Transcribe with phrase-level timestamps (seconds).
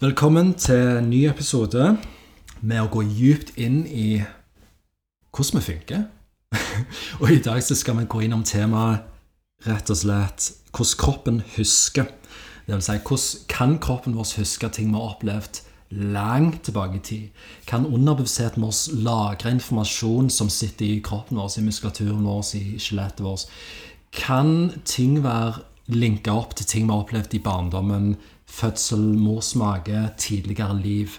[0.00, 1.84] Velkommen til en ny episode
[2.66, 4.24] med å gå djupt inn i
[5.30, 6.00] hvordan vi funker.
[7.20, 9.04] og i dag så skal vi gå innom temaet
[9.68, 12.10] rett og slett hvordan kroppen husker.
[12.66, 15.62] Det vil si, hvordan kan kroppen vår huske ting vi har opplevd
[16.18, 17.46] langt tilbake i tid?
[17.70, 23.22] Kan underbevisstheten vår lagre informasjon som sitter i kroppen vår, i muskulaturen vår, i skjelettet
[23.22, 23.46] vårt?
[24.10, 28.16] Kan ting være linka opp til ting vi har opplevd i barndommen,
[28.54, 31.18] fødsel, mors mage, tidligere liv?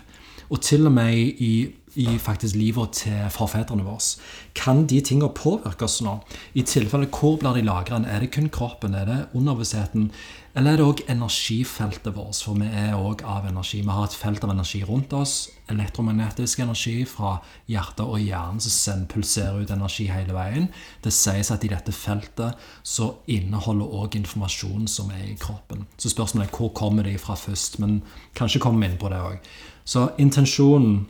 [0.50, 1.56] Og til og med i
[1.96, 4.04] i faktisk livet til forfedrene våre.
[4.56, 6.18] Kan de tingene påvirke oss nå?
[6.54, 8.08] I tilfelle, hvor blir de lagret?
[8.08, 8.96] Er det kun kroppen?
[8.96, 10.10] Er det underbevisstheten?
[10.56, 12.38] Eller er det òg energifeltet vårt?
[12.40, 13.82] For vi er òg av energi.
[13.84, 15.50] Vi har et felt av energi rundt oss.
[15.68, 17.34] Elektromagnetisk energi fra
[17.68, 20.70] hjertet og hjernen som pulserer ut energi hele veien.
[21.04, 22.56] Det sies at i dette feltet
[22.88, 25.84] så inneholder òg informasjon som er i kroppen.
[26.00, 27.82] Så spørsmålet er hvor kommer de fra først?
[27.84, 28.00] Men
[28.40, 29.52] kanskje kommer vi inn på det òg.
[29.84, 31.10] Så intensjonen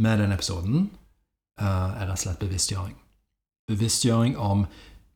[0.00, 0.88] med denne episoden
[1.60, 2.96] uh, er rett og slett bevisstgjøring.
[3.68, 4.64] Bevisstgjøring om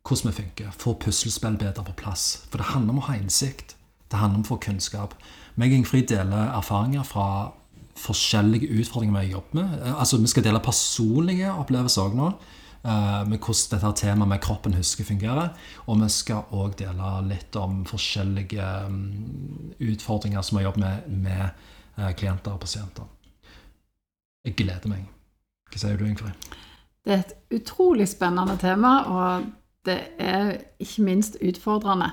[0.06, 0.70] hvordan vi funker.
[0.78, 2.46] Få puslespill bedre på plass.
[2.50, 3.76] For det handler om å ha innsikt.
[4.10, 5.16] Det handler om å få kunnskap.
[5.56, 7.28] Meg og Ingfrid deler erfaringer fra
[7.96, 9.80] forskjellige utfordringer vi jobber med.
[9.82, 12.30] Uh, altså, Vi skal dele personlige opplevelser òg nå.
[12.86, 15.48] Uh, med hvordan dette temaet med kroppen husker fungerer.
[15.86, 21.24] Og vi skal òg dele litt om forskjellige um, utfordringer som vi jobber med
[21.96, 23.06] med klienter og pasienter.
[24.44, 25.06] Jeg gleder meg.
[25.72, 26.50] Hva sier du, Ingfrid?
[27.06, 29.46] Det er et utrolig spennende tema, og
[29.86, 32.10] det er ikke minst utfordrende.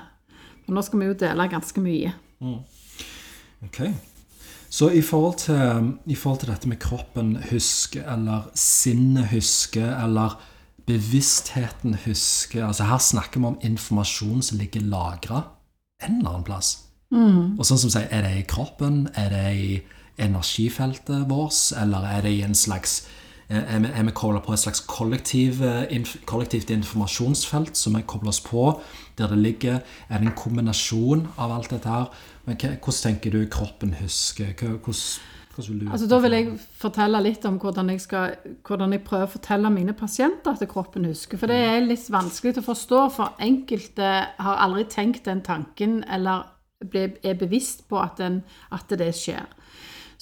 [0.66, 2.14] Men nå skal vi jo dele ganske mye.
[2.40, 2.60] Mm.
[3.66, 3.80] Ok.
[4.74, 10.40] Så i forhold, til, i forhold, til, dette med kroppen huske, eller sinnet huske, eller
[10.86, 15.44] bevisstheten huske altså Her snakker vi om informasjon som ligger lagra
[16.02, 16.74] en eller annen plass.
[17.14, 17.54] Mm.
[17.58, 19.06] Og sånn som sier, Er det i kroppen?
[19.14, 19.68] Er det i
[20.18, 23.04] energifeltet vårt, eller er det i en slags
[23.48, 25.60] er vi, er vi kobla på et slags kollektiv,
[25.92, 28.70] inf, kollektivt informasjonsfelt som vi kobler oss på,
[29.18, 32.10] der det ligger Er det en kombinasjon av alt dette her?
[32.44, 34.52] Men hvordan tenker du kroppen husker?
[34.58, 35.00] Hvordan,
[35.54, 36.48] hvordan vil du altså, Da vil jeg
[36.80, 38.34] fortelle litt om hvordan jeg, skal,
[38.66, 41.38] hvordan jeg prøver å fortelle mine pasienter at kroppen husker.
[41.38, 44.10] For det er litt vanskelig å forstå, for enkelte
[44.40, 46.50] har aldri tenkt den tanken eller
[46.92, 49.46] er bevisst på at, den, at det skjer.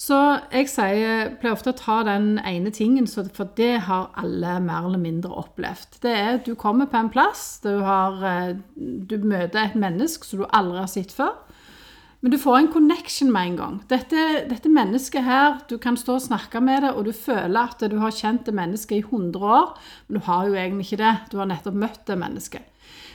[0.03, 0.17] Så
[0.51, 4.99] jeg sier, pleier ofte å ta den ene tingen, for det har alle mer eller
[4.99, 6.01] mindre opplevd.
[6.03, 10.27] Det er at du kommer på en plass, du, har, eh, du møter et menneske
[10.27, 11.37] som du aldri har sett før.
[12.23, 13.79] Men du får en connection med en gang.
[13.91, 17.79] Dette, dette, mennesket her, Du kan stå og snakke med det, og du føler at
[17.91, 19.77] du har kjent det mennesket i 100 år,
[20.07, 21.15] men du har jo egentlig ikke det.
[21.31, 22.72] Du har nettopp møtt det mennesket.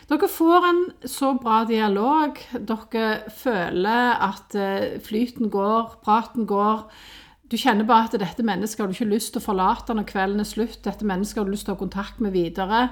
[0.09, 2.39] Dere får en så bra dialog.
[2.53, 6.87] Dere føler at eh, flyten går, praten går.
[7.49, 10.41] Du kjenner bare at dette mennesket har du ikke lyst til å forlate når kvelden
[10.41, 10.81] er slutt.
[10.85, 12.87] Dette mennesket har du lyst til å ha kontakt med videre.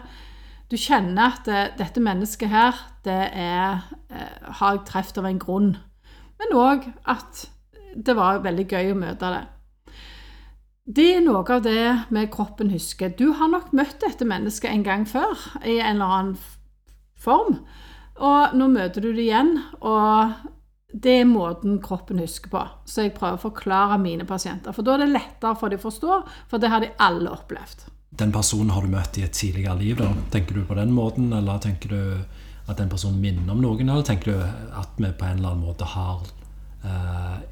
[0.68, 3.80] Du kjenner at eh, dette mennesket her, det er
[4.12, 5.70] eh, har jeg truffet av en grunn.
[6.36, 7.46] Men òg at
[7.96, 9.44] det var veldig gøy å møte det.
[10.86, 13.08] Det er noe av det med kroppen husker.
[13.08, 15.32] Du har nok møtt dette mennesket en gang før
[15.64, 16.36] i en eller annen
[17.20, 17.60] form.
[18.16, 20.32] Og nå møter du det igjen, og
[20.96, 22.62] det er måten kroppen husker på.
[22.88, 24.72] Så jeg prøver å forklare mine pasienter.
[24.72, 27.88] For da er det lettere for de å forstå, for det har de alle opplevd.
[28.16, 30.08] Den personen har du møtt i et tidligere liv, da?
[30.32, 32.00] Tenker du på den måten, eller tenker du
[32.66, 34.40] at den personen minner om noen, eller tenker du
[34.80, 36.24] at vi på en eller annen måte har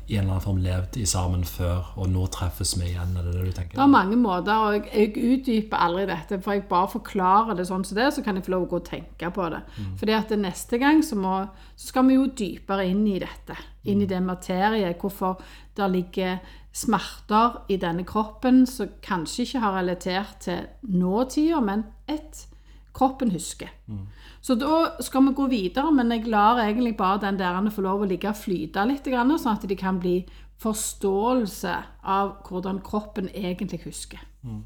[0.06, 3.14] i en eller annen form levd i sammen før, og nå treffes vi igjen?
[3.16, 3.76] Er det det du tenker?
[3.76, 6.40] Det er mange måter, og jeg, utdyper aldri dette.
[6.44, 8.80] For jeg bare forklarer det sånn som det, så kan jeg få lov å gå
[8.82, 9.62] og tenke på det.
[9.76, 9.92] Mm.
[10.00, 11.36] Fordi at neste gang så, må,
[11.74, 13.56] så, skal vi jo dypere inn i dette.
[13.84, 15.00] Inn i den det materiet.
[15.00, 15.40] Hvorfor
[15.76, 16.38] det ligger
[16.74, 22.48] smerter i denne kroppen som kanskje ikke har relatert til nåtida, men ett
[22.94, 23.70] kroppen husker.
[23.86, 24.06] Mm.
[24.40, 28.04] Så da skal vi gå videre, men jeg lar egentlig bare den der få lov
[28.04, 30.20] å ligge og flyte litt, sånn at de kan bli
[30.62, 31.74] forståelse
[32.04, 34.20] av hvordan kroppen egentlig husker.
[34.42, 34.62] Mm.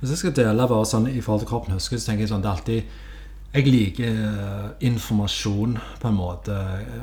[0.00, 2.44] Hvis jeg skal dele bare sånn i forhold til kroppen husker, så tenker jeg sånn
[2.44, 3.04] det er alltid
[3.56, 6.56] jeg liker uh, informasjon på en måte,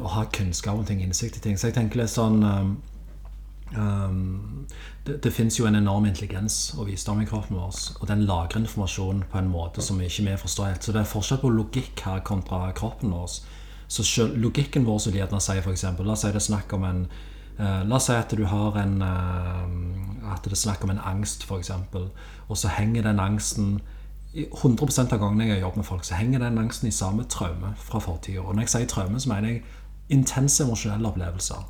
[0.04, 1.58] å ha kunnskap om ting, innsikt i ting.
[1.58, 2.44] Så jeg tenker litt sånn
[3.78, 4.66] um,
[5.06, 8.62] det, det fins jo en enorm intelligens og visdom i kroppen vår, og den lagrer
[8.62, 10.84] informasjon på en måte som vi ikke vi forstår helt.
[10.84, 13.40] Så det er forskjell på logikk her kontra kroppen vår.
[13.88, 15.86] Så selv, logikken vår som gjerne sier f.eks.
[16.00, 17.04] La oss si det er snakk om en
[17.60, 21.04] uh, La oss si at du har en uh, At det er snakk om en
[21.04, 21.72] angst, f.eks.,
[22.48, 23.82] og så henger den angsten
[24.34, 28.00] 100% av gangene jeg jobber med folk, så henger den angsten i samme traume fra
[28.02, 28.42] fortida.
[28.42, 29.62] Og når jeg sier traume, så mener jeg
[30.10, 31.62] intense emosjonelle opplevelser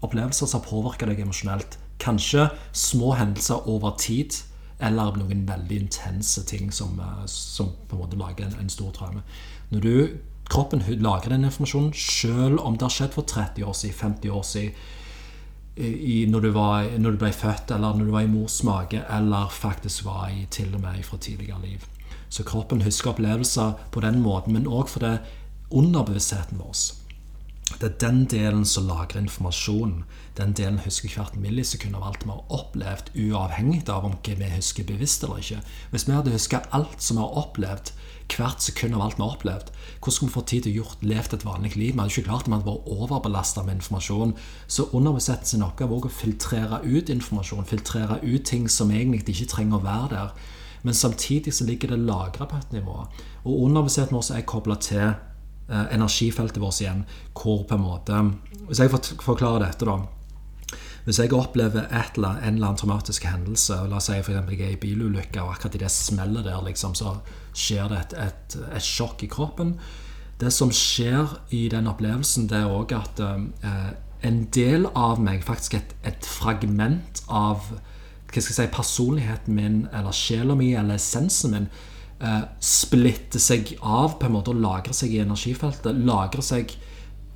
[0.00, 1.78] opplevelser som har påvirka deg emosjonelt.
[2.00, 4.36] Kanskje små hendelser over tid,
[4.80, 8.92] eller noen veldig intense ting som, eh, som på en måte lager en, en stor
[8.96, 9.22] traume.
[9.70, 10.18] Når du,
[10.50, 14.42] kroppen lager den informasjonen, selv om det har skjedd for 30 år siden, 50 år
[14.42, 14.72] siden,
[15.80, 19.00] i, når, du var, når, du ble født, eller når du var i mors mage,
[19.10, 21.86] eller faktisk var i til og med fra tidligere liv.
[22.28, 25.16] Så kroppen husker opplevelser på den måten, men òg fordi
[25.70, 26.74] underbevisstheten vår
[27.78, 30.02] det er den delen som lagrer informasjon.
[30.36, 34.84] Den delen husker hvert millisekund av alt vi har opplevd, uavhengig av om vi husker
[34.88, 35.60] bevisst eller ikke.
[35.92, 37.92] Hvis vi hadde huska alt som vi har opplevd,
[38.30, 41.06] hvert sekund av alt vi har opplevd, hvordan skulle vi få tid til å gjort,
[41.12, 41.94] levd et vanlig liv?
[41.94, 44.36] Vi hadde ikke klart det, vi hadde vært overbelasta med informasjon.
[44.66, 49.54] Så underbesett sin oppgave er å filtrere ut informasjon, filtrere ut ting som egentlig ikke
[49.54, 50.56] trenger å være der.
[50.82, 53.02] Men samtidig så ligger det lagra på et nivå.
[53.44, 55.10] Og underbevisstheten vår er kobla til
[55.70, 58.22] energifeltet vårt igjen, hvor på en måte
[58.68, 60.00] Hvis jeg får forklare dette, da.
[61.04, 64.50] Hvis jeg opplever et eller, en eller annen traumatisk hendelse, la oss si f.eks.
[64.52, 67.16] jeg er i bilulykke, og akkurat i det smellet der, liksom, så
[67.56, 69.74] skjer det et, et, et, sjokk i kroppen.
[70.40, 73.88] Det som skjer i den opplevelsen, det er òg at eh,
[74.28, 77.64] en del av meg, faktisk et, et fragment av
[78.30, 81.70] hva skal jeg si, personligheten min, eller sjela mi, eller essensen min,
[82.20, 85.98] eh, splitter seg av på en måte og lagrer seg i energifeltet.
[86.06, 86.76] Lagrer seg,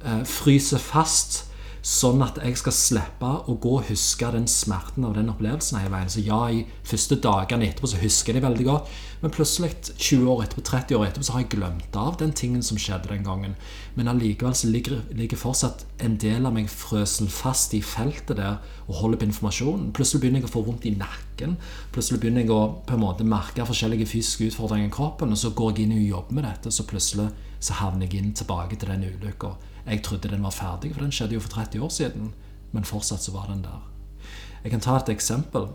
[0.04, 1.44] eh, fryser fast
[1.84, 5.92] Sånn at jeg skal slippe å gå og huske den smerten av den opplevelsen hele
[5.92, 6.08] veien.
[6.08, 10.30] Så ja, i første dagene etterpå så husker jeg det veldig godt, men plutselig 20
[10.32, 13.26] år etterpå, 30 år etterpå så har jeg glemt av den tingen som skjedde den
[13.26, 13.58] gangen.
[13.98, 18.64] Men allikevel så ligger, ligger fortsatt en del av meg frøsen fast i feltet der
[18.86, 19.92] og holder på informasjonen.
[19.92, 21.58] Plutselig begynner jeg å få vondt i nakken.
[21.92, 25.52] Plutselig begynner jeg å på en måte merke forskjellige fysiske utfordringer i kroppen, og så
[25.52, 27.28] går jeg inn og jobber med dette, så plutselig
[27.60, 29.52] så havner jeg inn tilbake til den ulykka.
[29.86, 32.32] Jeg trodde den var ferdig, for den skjedde jo for 30 år siden.
[32.72, 33.82] Men fortsatt så var den der.
[34.64, 35.68] Jeg kan ta et eksempel.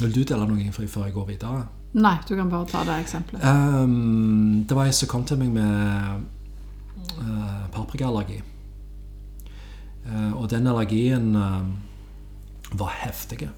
[0.00, 1.66] Vil du dele noe før jeg går videre?
[1.96, 3.42] Nei, du kan bare ta det eksempelet.
[3.42, 6.26] Um, det var ei som kom til meg med
[7.16, 8.42] uh, paprikaallergi.
[10.06, 11.64] Uh, og den allergien uh,
[12.76, 13.48] var heftig.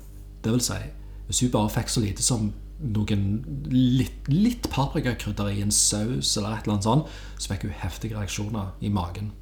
[0.44, 0.79] Det vil si,
[1.26, 3.25] hvis hun bare fikk så lite som noen
[3.73, 8.19] litt, litt paprikakrydder i en saus eller et eller annet sånt, så fikk hun heftige
[8.19, 9.33] reaksjoner i magen.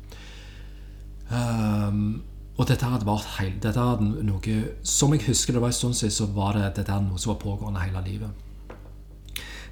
[1.28, 2.22] Um,
[2.56, 5.96] og dette hadde vært heil, dette hadde noe Som jeg husker det var en stund
[5.98, 8.30] siden, så var det dette noe som var pågående hele livet.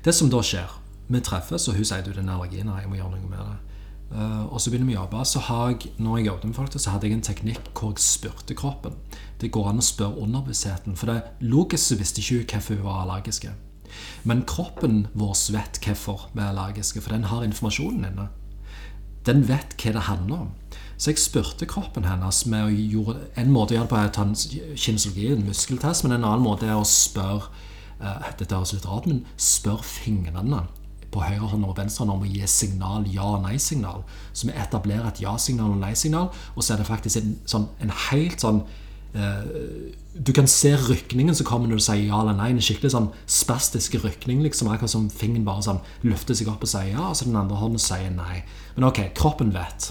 [0.04, 2.96] Det som da skjer Vi treffes, og hun sier du den allergien her, jeg må
[2.98, 3.73] gjøre noe med det.
[4.14, 5.24] Uh, og så begynner vi å jobbe.
[5.26, 8.04] Så har jeg, når jeg jobbet med folk, så hadde jeg en teknikk hvor jeg
[8.04, 8.94] spurte kroppen.
[9.42, 10.94] Det går an å spørre underbevisstheten.
[10.98, 13.54] For det logisk så visste ikke hun hvorfor hun var allergiske.
[14.24, 18.28] Men kroppen vår vet hvorfor vi er allergiske, for den har informasjonen inne.
[19.26, 20.54] Den vet hva det handler om.
[20.96, 24.08] Så jeg spurte kroppen hennes med å gjøre, En måte å gjøre det på er
[24.08, 27.50] å ta en kinesologi, en muskeltest, men en annen måte er å spørre
[28.00, 30.62] uh, Dette høres litt rart, men spør fingrene
[31.14, 34.02] på høyre hånd og venstre hånd om å gi signal, ja- og nei-signal.
[34.32, 37.94] Så vi etablerer et ja-signal og nei-signal, og så er det faktisk en, sånn, en
[38.10, 38.64] helt sånn
[39.14, 42.52] eh, Du kan se rykningen som kommer når du sier ja eller nei.
[42.52, 44.42] En skikkelig sånn spastisk rykning.
[44.42, 47.40] liksom Akkurat som fingeren bare sånn løfter seg opp og sier ja, og så den
[47.40, 48.44] andre hånden sier nei.
[48.76, 49.90] Men ok, kroppen vet.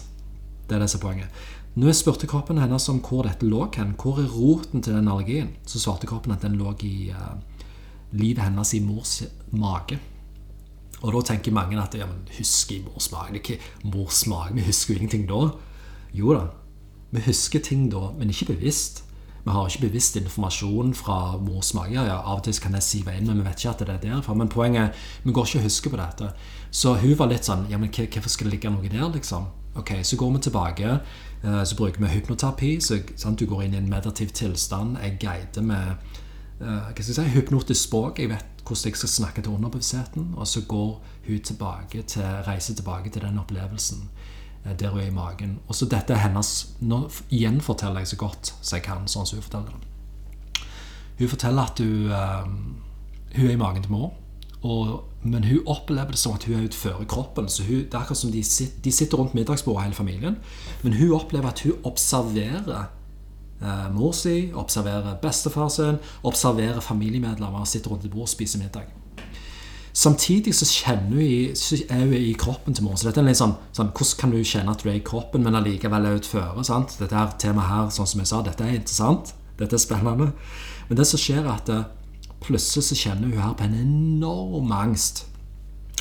[0.67, 1.43] Det er det som er poenget.
[1.75, 5.09] Når jeg spurte kroppen hennes om hvor dette lå hen, hvor er roten til den
[5.09, 7.33] allergien, så svarte kroppen at den lå i uh,
[8.13, 9.97] livet hennes i mors mage.
[11.03, 14.93] Og da tenker mange at ja, men husker i Det er Ikke morsmak, vi husker
[14.93, 15.49] jo ingenting da.
[16.13, 16.45] Jo da,
[17.11, 19.03] vi husker ting da, men ikke bevisst.
[19.43, 21.99] Vi har ikke bevisst informasjon fra mors mage.
[21.99, 23.99] Ja, av og til kan jeg sive inn, men vi vet ikke at det er
[24.05, 24.33] derfra.
[24.33, 26.29] Men poenget vi går ikke og husker på dette.
[26.71, 29.49] Så hun var litt sånn Ja, men hvorfor skal det ligge noe der, liksom?
[29.75, 30.99] Ok, Så går vi tilbake.
[31.43, 32.79] Eh, så bruker vi hypnoterapi.
[32.79, 34.97] så sant, Du går inn i en meditativ tilstand.
[35.03, 35.95] Jeg guider med
[36.61, 38.19] uh, hva skal jeg si, hypnotisk språk.
[38.19, 40.33] Jeg vet hvordan jeg skal snakke til underbevisstheten.
[40.35, 44.09] Og så går hun tilbake til, reiser tilbake til den opplevelsen
[44.65, 45.59] eh, der hun er i magen.
[45.67, 49.39] Og så dette er hennes Nå gjenforteller jeg så godt som jeg kan, sånn som
[49.39, 49.89] hun forteller det.
[51.19, 54.13] Hun forteller at hun, uh, hun er i magen til mor.
[54.63, 57.49] Og, men hun opplever det som at hun er utfører kroppen.
[57.49, 60.37] så hun, Det er akkurat som de sitter, de sitter rundt middagsbordet, hele familien.
[60.83, 62.89] Men hun opplever at hun observerer
[63.63, 68.91] eh, mor si, observere bestefar sin, observere familiemedlemmer sitter rundt et bord og spiser middag.
[69.93, 72.95] Samtidig så kjenner hun i, så er hun i kroppen til mor.
[72.97, 75.43] Så dette er litt sånn, sånn, Hvordan kan du kjenne at du er i kroppen,
[75.45, 76.63] men allikevel er utføre?
[76.65, 76.95] sant?
[76.97, 79.35] Dette her temaet her, sånn som jeg sa, dette er interessant.
[79.59, 80.31] Dette er spennende.
[80.89, 81.85] Men det som skjer, er at eh,
[82.41, 85.27] plutselig så kjenner hun her på en enorm angst.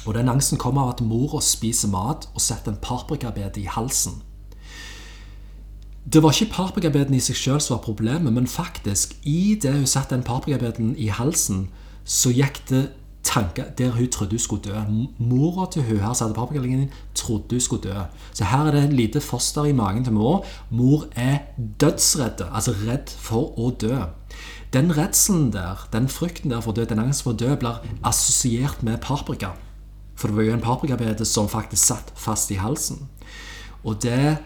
[0.06, 4.22] Og den angsten kommer av at mora spiser mat og setter en paprikabete i halsen.
[6.04, 9.86] Det var ikke paprikabeten i seg sjøl som var problemet, men faktisk, i det hun
[9.86, 11.68] satte den paprikabeten i halsen,
[12.04, 12.88] så gikk det
[13.22, 14.80] tanker der hun trodde hun skulle dø.
[15.18, 18.02] Mora til hun her som hadde paprikalinjen, trodde hun skulle dø.
[18.34, 20.44] Så her er det et lite foster i magen til mor.
[20.70, 21.38] Mor er
[21.80, 24.02] dødsredd, altså redd for å dø.
[24.72, 27.82] Den redselen der, den frykten der for å dø, den angsten for å dø, blir
[28.02, 29.52] assosiert med paprika.
[30.16, 33.06] For det var jo en paprikabete som faktisk satt fast i halsen.
[33.84, 34.38] Og det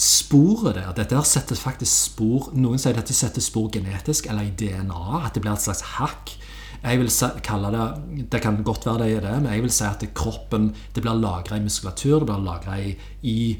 [0.00, 4.54] sporet der, dette her setter faktisk spor Noen sier dette setter spor genetisk eller i
[4.56, 5.20] DNA.
[5.20, 6.36] At det blir et slags hakk
[6.80, 7.10] jeg vil
[7.44, 10.70] kalle det Det kan godt være det er det, men jeg vil si at kroppen
[10.94, 13.58] det blir lagra i muskulatur, det blir lagra i, i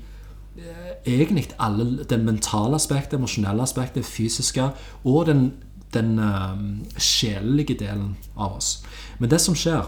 [0.56, 4.70] eh, egentlig alle det mentale aspektet, emosjonelle aspektet, fysiske
[5.04, 5.52] og den,
[5.92, 8.82] den um, sjelelige delen av oss.
[9.18, 9.84] Men det som skjer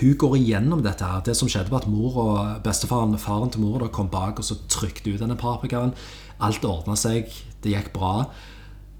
[0.00, 1.04] hun går igjennom dette.
[1.04, 4.44] her Det som skjedde, var at mor og bestefaren faren til mor kom bak og
[4.44, 5.94] så trykte ut denne paprikaen.
[6.40, 7.30] Alt ordna seg.
[7.62, 8.30] Det gikk bra.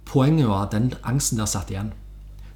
[0.05, 1.93] Poenget var at den angsten der satt igjen.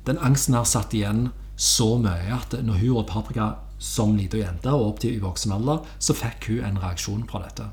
[0.07, 4.73] Den angsten der satt igjen så mye at når hun åt paprika som liten jente
[4.73, 7.67] og opp til i voksen alder, så fikk hun en reaksjon på dette.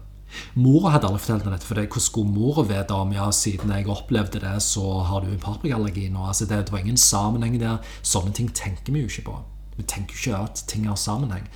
[0.58, 3.74] Mora hadde aldri fortalt henne dette, for det, hvordan skulle mora vite om ja, siden
[3.76, 6.26] jeg opplevde det, så har du en paprikaallergi nå?
[6.26, 7.84] Altså, det, var ingen sammenheng der.
[8.02, 9.38] Sånne ting tenker vi jo ikke på.
[9.78, 11.48] Vi tenker jo ikke at ting har sammenheng.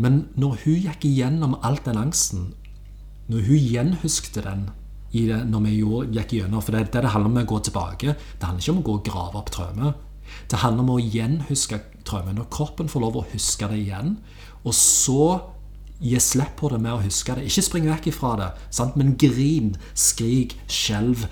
[0.00, 2.52] Men når hun gikk igjennom alt den angsten,
[3.30, 4.68] når hun gjenhuskte den
[5.10, 5.72] det når vi
[6.14, 6.62] gikk gjennom.
[6.62, 8.14] For det, det, det handler om å gå tilbake.
[8.14, 9.94] Det handler ikke om å gå og grave opp traumer.
[10.50, 12.34] Det handler om å gjenhuske traume.
[12.36, 14.18] Når kroppen får lov å huske det igjen,
[14.62, 15.24] og så
[16.00, 17.44] gi slipp på det med å huske det.
[17.48, 18.94] Ikke spring vekk ifra det, sant?
[18.96, 21.26] men grin, skrik, skjelv.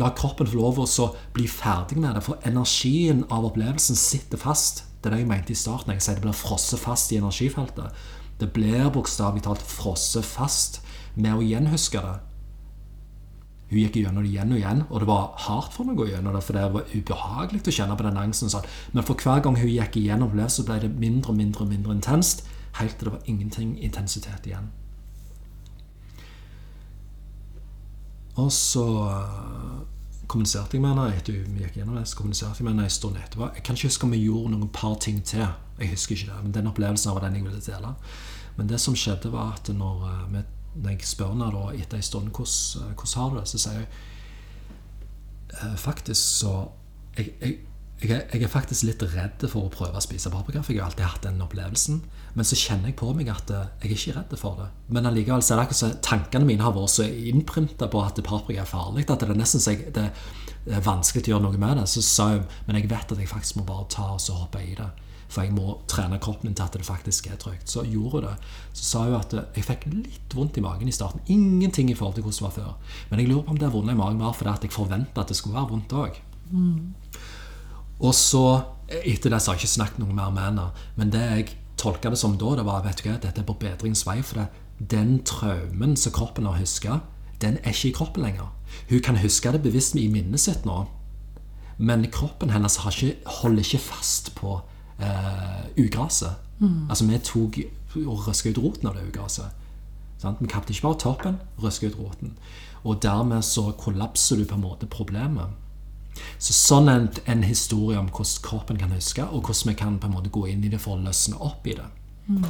[0.00, 4.84] La kroppen få lov å bli ferdig med det, for energien av opplevelsen sitter fast.
[5.04, 5.92] Det er det jeg mente i starten.
[5.92, 8.04] Jeg sier det blir frosset fast i energifeltet.
[8.40, 10.78] Det blir bokstavelig talt frosset fast
[11.12, 12.14] med å gjenhuske det.
[13.68, 16.08] Hun gikk gjennom det igjen og igjen, og det var hardt for henne å gå
[16.08, 18.52] gjennom det, for det var ubehagelig å kjenne på den angsten.
[18.52, 18.70] Sånn.
[18.96, 21.98] Men for hver gang hun gikk igjennom det, så ble det mindre og mindre, mindre
[21.98, 22.46] intenst,
[22.80, 24.72] helt til det var ingenting intensitet igjen.
[28.40, 28.88] Og så
[30.28, 32.06] kommuniserte jeg med henne etter vi gikk gjennom det.
[32.08, 33.50] så kommuniserte Jeg med henne en stund etterpå.
[33.54, 35.46] Jeg kan ikke huske om vi gjorde noen par ting til.
[35.78, 37.94] Jeg husker ikke det, men Den opplevelsen var den jeg ville dele.
[38.56, 40.42] Men det som skjedde, var at når uh,
[40.74, 43.78] når jeg spør henne da, etter en stund hvordan, eh, har du det, så sier
[43.78, 43.86] hun
[45.60, 46.54] eh, faktisk så
[47.16, 47.58] jeg, jeg,
[48.02, 50.90] jeg, jeg, er faktisk litt redd for å prøve å spise paprika, for jeg har
[50.90, 52.00] alltid hatt den opplevelsen.
[52.34, 54.66] Men så kjenner jeg på meg at eh, jeg er ikke redd for det.
[54.92, 58.20] Men allikevel så er det akkurat så tankene mine har vært så innprinta på at
[58.26, 60.08] paprika er farlig, at det er nesten så det
[60.72, 61.86] er vanskelig å gjøre noe med det.
[61.92, 64.62] Så sa hun men jeg vet at jeg faktisk må bare ta og så hoppe
[64.64, 64.90] i det.
[65.34, 67.70] For jeg må trene kroppen min til at det faktisk er trygt.
[67.70, 68.34] Så gjorde hun det.
[68.72, 71.24] Så sa hun at jeg fikk litt vondt i magen i starten.
[71.32, 73.00] Ingenting i forhold til hvordan det var før.
[73.10, 75.38] Men jeg lurer på om det vonde i magen var fordi jeg forventa at det
[75.38, 76.20] skulle være vondt òg.
[76.52, 76.92] Mm.
[78.00, 78.44] Og så,
[79.02, 80.66] etter det, så har jeg ikke snakket noe mer med henne.
[80.96, 83.56] Men det jeg tolka det som da, det var vet du hva, dette er på
[83.60, 84.20] bedringens vei.
[84.26, 84.48] For det,
[84.90, 87.00] den traumen som kroppen har huska,
[87.42, 88.52] den er ikke i kroppen lenger.
[88.90, 90.84] Hun kan huske det bevisst i minnet sitt nå.
[91.78, 94.60] Men kroppen hennes ikke, holder ikke fast på
[95.02, 96.38] eh, ugraset.
[96.60, 96.86] Mm.
[96.88, 97.58] Altså vi tok
[98.04, 99.50] og røska ut roten av det ugraset.
[100.22, 100.40] Sant?
[100.40, 102.36] Vi kappet ikke bare toppen, røska ut roten.
[102.84, 105.50] Og dermed så kollapser du på en måte problemet.
[106.38, 110.08] Så Sånn en, en historie om hvordan kroppen kan huske, og hvordan vi kan på
[110.08, 111.86] en måte gå inn i det for å løsne opp i det.
[112.28, 112.44] Mm.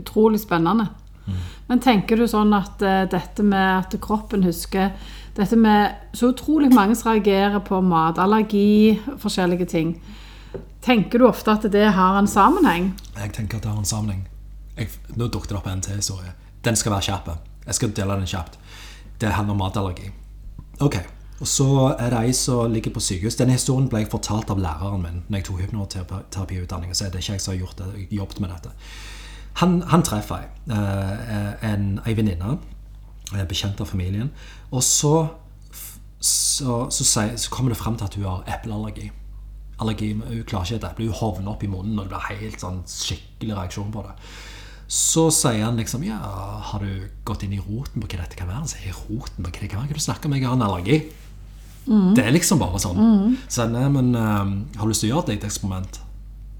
[0.00, 0.88] Utrolig spennende.
[1.26, 1.42] Mm.
[1.68, 4.90] Men tenker du sånn at uh, dette med at kroppen husker
[5.32, 9.94] Dette med så utrolig mange som reagerer på matallergi, forskjellige ting.
[10.84, 12.90] Tenker du ofte at det har en sammenheng?
[13.16, 14.26] Jeg tenker at det har en sammenheng.
[14.76, 16.34] Jeg, nå dukket det opp en til historie.
[16.66, 17.30] Den skal være kjapp.
[17.64, 18.60] Jeg skal dele den kjapt.
[19.22, 20.12] Det handler om matallergi.
[20.84, 21.00] Ok,
[21.42, 21.66] og Så
[21.98, 23.36] er det ei som ligger på sykehus.
[23.36, 26.94] Denne historien ble jeg fortalt av læreren min når jeg tok hypnoterapiutdanning.
[26.94, 28.70] Så det er ikke jeg som har gjort det, jobbet med dette.
[29.60, 32.58] Han, han treffer ei, eh, en, ei venninne,
[33.34, 34.30] eh, bekjent av familien.
[34.70, 35.16] Og så,
[36.20, 37.04] så, så,
[37.36, 39.10] så kommer det fram til at hun har epleallergi
[39.82, 40.12] allergi.
[40.14, 41.10] Hun klarer ikke et eple.
[41.10, 44.14] Hun hovner opp i munnen, og det blir helt sånn skikkelig reaksjon på det.
[44.92, 46.18] Så sier han liksom Ja,
[46.68, 48.60] har du gått inn i roten på hva dette kan være?
[48.60, 49.92] Han sier roten på hva det kan være?
[49.92, 50.36] Hva du snakker om?
[50.36, 50.98] Jeg har en allergi.
[51.86, 52.14] Mm.
[52.14, 52.98] Det er liksom bare sånn.
[52.98, 53.36] Mm.
[53.50, 54.48] Så nei, men uh,
[54.78, 56.00] har du lyst til å gjøre et eksperiment?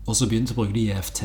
[0.07, 1.25] Og så begynte å bruke de EFT.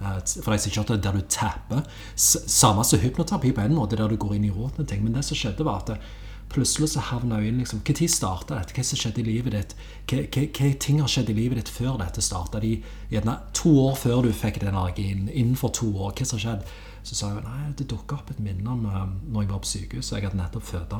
[0.00, 1.84] Uh, for de som ikke er der du tapper.
[2.16, 4.88] Samme som hypnoterapi på en måte, der du går inn i roten.
[5.04, 6.02] Men det som skjedde, var at
[6.50, 8.74] plutselig så havna jeg inn liksom, tid starta dette?
[8.76, 9.74] Hva som skjedde i livet ditt?
[10.10, 12.60] Hva, ting har skjedd i livet ditt før dette starta?
[12.62, 12.76] De,
[13.12, 15.28] gjerne to år før du fikk den energien.
[15.28, 16.12] Innenfor to år.
[16.16, 16.72] Hva som har skjedd?
[17.06, 19.70] Så sa jeg nei, det dukka opp et minne om eh, når jeg var på
[19.70, 20.18] sykehuset.
[20.18, 20.98] Jeg hadde nettopp født.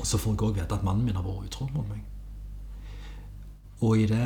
[0.00, 2.02] Og så får jeg òg vite at mannen min har vært utro mot meg.
[3.82, 4.22] Og i det,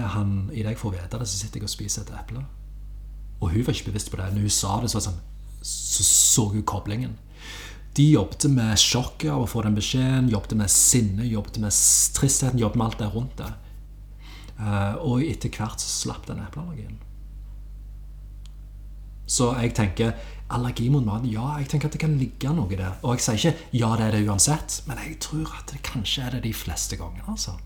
[0.53, 2.43] i det jeg får vite det, så sitter jeg og spiser et eple.
[3.41, 4.33] Og hun var ikke bevisst på det.
[4.35, 5.23] Når hun sa det, så, sånn,
[5.63, 7.17] så så hun koblingen.
[7.97, 11.73] De jobbet med sjokket av å få den beskjeden, jobbet med sinne, jobbet med
[12.17, 13.53] tristheten, jobbet med alt det rundt det.
[14.61, 16.99] Eh, og etter hvert så slapp den epleallergien.
[19.27, 20.13] Så jeg tenker
[20.55, 22.99] allergi mot mat ja, jeg tenker at det kan ligge noe der.
[23.03, 26.27] Og jeg sier ikke ja, det er det uansett, men jeg tror at det kanskje
[26.27, 27.25] er det de fleste gangene.
[27.29, 27.57] altså.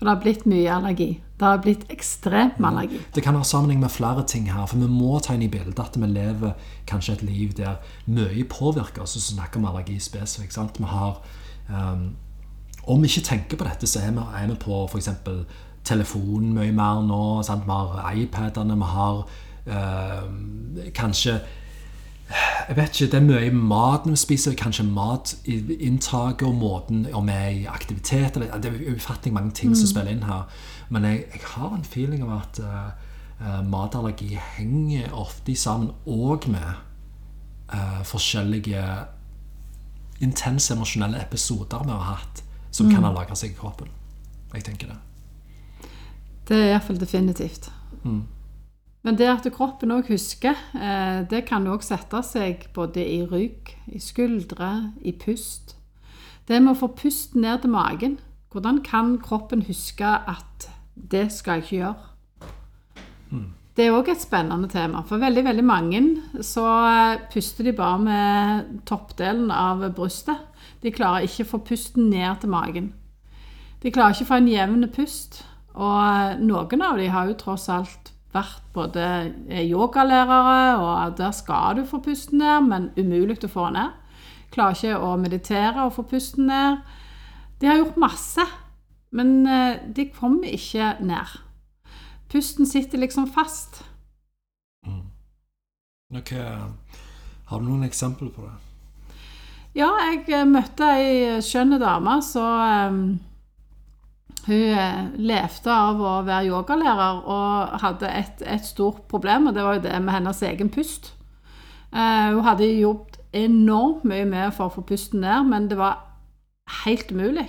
[0.00, 1.10] For det har blitt mye allergi.
[1.36, 3.02] Det har blitt ekstrem allergi.
[3.12, 5.82] Det kan ha sammenheng med flere ting her, for vi må ta inn i bildet
[5.82, 6.54] at vi lever
[6.88, 7.76] kanskje et liv der
[8.08, 10.56] mye påvirker oss, og så snakker om allergi spesifikt.
[10.56, 10.80] sant?
[10.80, 11.20] Vi har,
[11.68, 12.16] um,
[12.88, 15.10] om vi ikke tenker på dette, så er vi, er vi på f.eks.
[15.84, 17.42] telefonen mye mer nå.
[17.44, 17.68] Sant?
[17.68, 19.24] Vi har iPadene, vi har
[19.68, 21.42] uh, kanskje
[22.68, 27.32] jeg vet ikke, Det er mye maten vi spiser, kanskje matinntaket og måten om vi
[27.32, 30.46] er i aktivitet eller, Det er ufattelig mange ting som spiller inn her.
[30.88, 36.70] Men jeg, jeg har en feeling av at uh, matallergi henger ofte sammen òg med
[37.74, 38.84] uh, forskjellige
[40.20, 43.88] intense emosjonelle episoder vi har hatt, som kan ha lagra seg i kroppen.
[44.54, 44.98] Jeg tenker det.
[46.48, 47.70] Det er iallfall definitivt.
[49.02, 53.72] Men det at kroppen òg husker, eh, det kan òg sette seg både i rygg,
[53.88, 55.76] i skuldre, i pust.
[56.46, 58.18] Det med å få pusten ned til magen.
[58.52, 62.10] Hvordan kan kroppen huske at det skal jeg ikke gjøre?
[63.76, 65.00] Det er òg et spennende tema.
[65.06, 66.00] For veldig veldig mange
[66.44, 70.36] så eh, puster de bare med toppdelen av brystet.
[70.82, 72.90] De klarer ikke å få pusten ned til magen.
[73.80, 75.44] De klarer ikke å få en jevn pust.
[75.78, 79.04] Og eh, noen av de har jo tross alt vært både
[79.48, 83.96] eh, yogalærere, og der skal du få pusten ned, men umulig å få ned.
[84.54, 86.80] Klarer ikke å meditere og få pusten ned.
[87.60, 88.46] De har gjort masse,
[89.14, 91.38] men eh, de kommer ikke ned.
[92.30, 93.82] Pusten sitter liksom fast.
[96.10, 96.32] Ok,
[97.46, 98.54] Har du noen eksempler på det?
[99.78, 102.96] Ja, jeg eh, møtte ei skjønn dame så eh,
[104.46, 109.64] Hun eh, levde av å være yogalærer og hadde et, et stort problem, og det
[109.66, 111.12] var jo det med hennes egen pust.
[111.90, 115.98] Uh, hun hadde jobbet enormt mye med for å få pusten ned, men det var
[116.84, 117.48] helt umulig.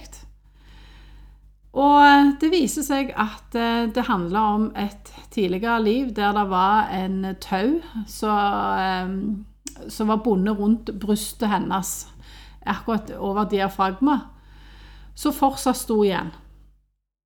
[1.72, 3.56] Og eh, det viser seg at
[3.96, 7.78] det handler om et tidligere liv der det var en tau
[8.12, 9.46] som
[9.90, 12.08] som var bundet rundt brystet hennes,
[12.66, 14.20] akkurat over diafragma,
[15.16, 16.32] som fortsatt sto igjen.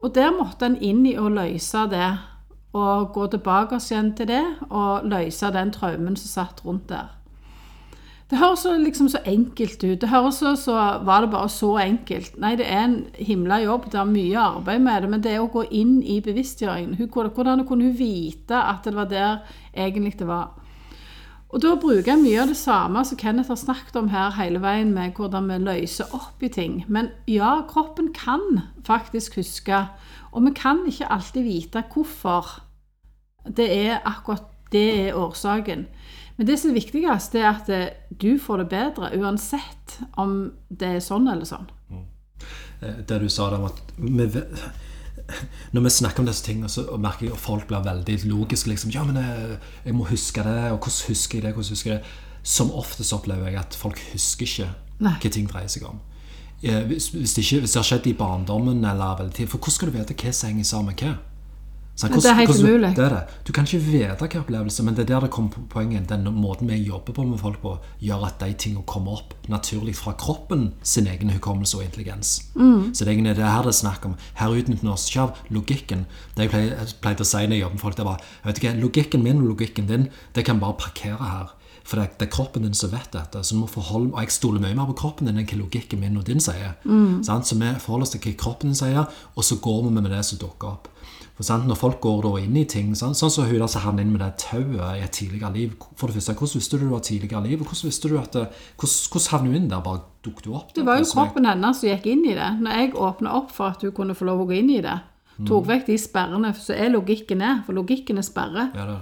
[0.03, 2.09] Og der måtte en inn i å løse det,
[2.75, 7.13] og gå tilbake igjen til det, og løse den traumen som satt rundt der.
[8.29, 10.01] Det høres så, liksom så enkelt ut.
[10.01, 12.39] Det høres så, så Var det bare så enkelt?
[12.41, 13.85] Nei, det er en himla jobb.
[13.91, 15.09] Det er mye arbeid med det.
[15.09, 17.09] Men det å gå inn i bevisstgjøringen.
[17.13, 19.37] Hvordan kunne hun vite at det var der
[19.77, 20.57] egentlig det var?
[21.53, 24.59] Og da bruker jeg mye av det samme som Kenneth har snakket om her hele
[24.63, 26.81] veien, med hvordan vi løser opp i ting.
[26.87, 29.85] Men ja, kroppen kan faktisk huske,
[30.31, 32.57] og vi kan ikke alltid vite hvorfor
[33.45, 35.85] det er akkurat det er årsaken.
[36.37, 40.97] Men det som er viktigst, er at eh, du får det bedre, uansett om det
[40.97, 41.69] er sånn eller sånn.
[42.81, 43.93] Eh, det du sa der om at
[45.73, 48.69] Når vi snakker om disse tingene, så merker jeg at folk blir veldig logiske.
[48.69, 51.53] Liksom, ja, men jeg, jeg må huske det, og hvordan husker jeg det?
[51.57, 52.39] hvordan husker jeg det?
[52.45, 54.67] Som oftest opplever jeg at folk husker ikke
[55.01, 55.15] Nei.
[55.21, 55.97] hva ting dreier seg om.
[56.61, 59.89] Eh, Hvis, hvis, det ikke, hvis det har skjedd i barndommen, eller for hvordan skal
[59.89, 61.15] du vite hva som henger sammen med hva?
[61.95, 62.13] Sant?
[62.13, 62.95] Det er helt hvordan- umulig.
[62.95, 63.23] Det er det.
[63.47, 66.07] Du kan ikke vite hva opplevelse, men det er der det kommer på poenget.
[66.09, 69.95] Den måten vi jobber på med folk på, gjør at de tingene kommer opp naturlig
[69.95, 72.41] fra kroppen sin egen hukommelse og intelligens.
[72.93, 74.15] Så det er egentlig det her det er snakk om.
[74.35, 76.05] Her utnytter vi oss ikke av logikken.
[76.35, 78.67] Det jeg pleier, jeg å si når jeg jobber med folk, det bare vet du
[78.67, 81.47] hva, Logikken min og logikken din, det kan bare parkere her.
[81.85, 83.43] For det, det er kroppen din som vet dette.
[83.45, 85.99] Så du må forholde, Og jeg stoler mye mer på kroppen din enn hva logikken
[85.99, 86.75] min og din sier.
[87.23, 87.45] Sant?
[87.47, 89.05] Så vi forholder oss til hva kroppen din sier,
[89.37, 90.87] og så går vi med det som dukker opp.
[91.35, 91.65] For sant?
[91.67, 93.17] Når folk går da inn i ting, sant?
[93.19, 96.07] sånn som hun der som havnet inn med det tauet i et tidligere liv For
[96.07, 97.59] det første, Hvordan visste du det var tidligere liv?
[97.61, 98.45] og hvordan visste du at det,
[98.79, 99.81] hvordan, hvordan havnet hun inn der?
[99.83, 100.71] Bare dukket du opp?
[100.75, 102.49] Det var jo kroppen hennes som gikk inn i det.
[102.61, 104.95] Når jeg åpna opp for at hun kunne få lov å gå inn i det,
[105.45, 108.69] tok vekk de sperrene, så er logikken er, for logikken er sperre.
[108.73, 108.99] Ja, det.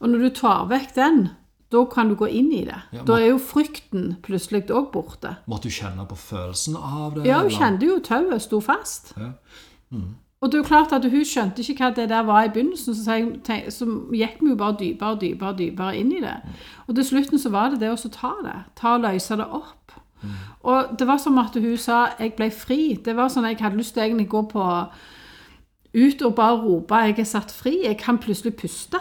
[0.00, 1.30] Og når du tar vekk den,
[1.70, 2.76] da kan du gå inn i det.
[2.92, 5.36] Ja, Da er jo frykten plutselig òg borte.
[5.46, 7.26] Måtte du kjenne på følelsen av det?
[7.28, 9.14] Ja, hun kjente jo tauet sto fast.
[9.16, 9.32] Ja.
[10.40, 12.94] Og det er jo klart at hun skjønte ikke hva det der var i begynnelsen,
[12.96, 13.84] så, jeg, så
[14.16, 16.38] gikk vi jo bare dypere og dypere dypere inn i det.
[16.86, 18.56] Og til slutten så var det det å ta det.
[18.80, 20.00] Ta og løse det opp.
[20.60, 23.02] Og det var som at hun sa 'jeg ble fri'.
[23.04, 24.88] Det var sånn at jeg hadde lyst til å egentlig gå på
[25.94, 27.84] ut og bare rope 'jeg er satt fri'.
[27.84, 28.96] Jeg kan plutselig puste.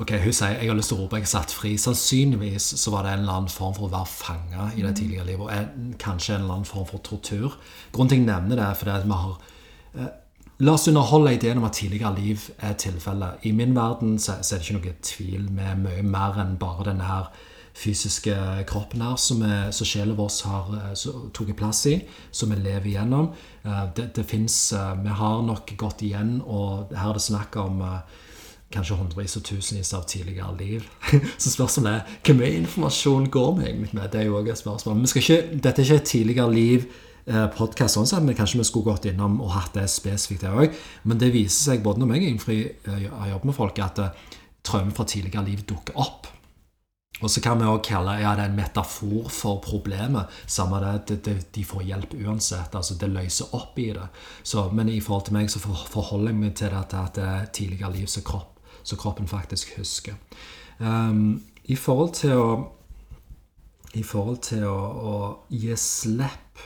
[0.00, 1.76] Ok, Hun sier jeg har lyst til å rope jeg er satt fri.
[1.76, 5.26] Sannsynligvis så var det en eller annen form for å være fanga i det tidligere
[5.26, 5.40] livet.
[5.40, 7.58] Og en, kanskje en eller annen form for tortur.
[7.92, 9.40] Grunnen til at jeg nevner det, er fordi vi har
[10.60, 13.46] La oss underholde ideen om at tidligere liv er tilfellet.
[13.48, 15.46] I min verden så, er det ikke noe tvil.
[15.56, 17.30] Vi er mye mer enn bare denne her
[17.80, 18.34] fysiske
[18.68, 21.96] kroppen her som, er, som sjelen vår har eh, tatt plass i,
[22.32, 23.30] som vi lever igjennom.
[23.64, 27.56] Eh, Det, det finnes, eh, Vi har nok gått igjen, og her er det snakk
[27.56, 28.00] om eh,
[28.70, 30.84] kanskje hundrevis og tusenvis av tidligere liv.
[31.38, 34.10] Så spørsmålet er hvor mye informasjon går vi egentlig med?
[34.12, 35.06] Det er jo også et spørsmål.
[35.16, 36.84] Ikke, dette er ikke et tidligere liv
[37.26, 40.52] eh, podcast, sånn sett, men kanskje vi skulle gått innom og hatt det spesifikt det
[40.52, 40.76] òg.
[41.04, 44.28] Men det viser seg både når jeg innenfor eh, har jobbet med folk, at eh,
[44.66, 46.28] traumer fra tidligere liv dukker opp.
[47.20, 50.30] Og så kan vi også kalle ja, det en metafor for problemet.
[50.48, 52.74] Samme det, det, de får hjelp uansett.
[52.74, 54.06] altså Det løser opp i det.
[54.42, 57.26] Så, men i forhold til meg så for, forholder jeg meg til det at det
[57.26, 58.56] er tidligere liv som kropp,
[58.96, 60.16] kroppen faktisk husker.
[60.78, 62.50] Um, I forhold til å
[63.98, 64.78] i forhold til å,
[65.10, 65.14] å
[65.50, 66.62] gi slipp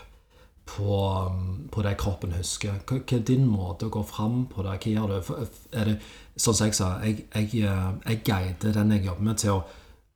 [0.66, 0.98] på,
[1.30, 2.80] um, på det kroppen husker.
[2.88, 4.76] Hva, hva er din måte å gå fram på det?
[4.82, 5.32] Hva gjør du?
[5.72, 5.96] Er det,
[6.36, 9.64] sånn som jeg sa, jeg, jeg, eh, jeg guider den jeg jobber med, til å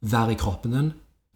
[0.08, 0.92] være i kroppen din.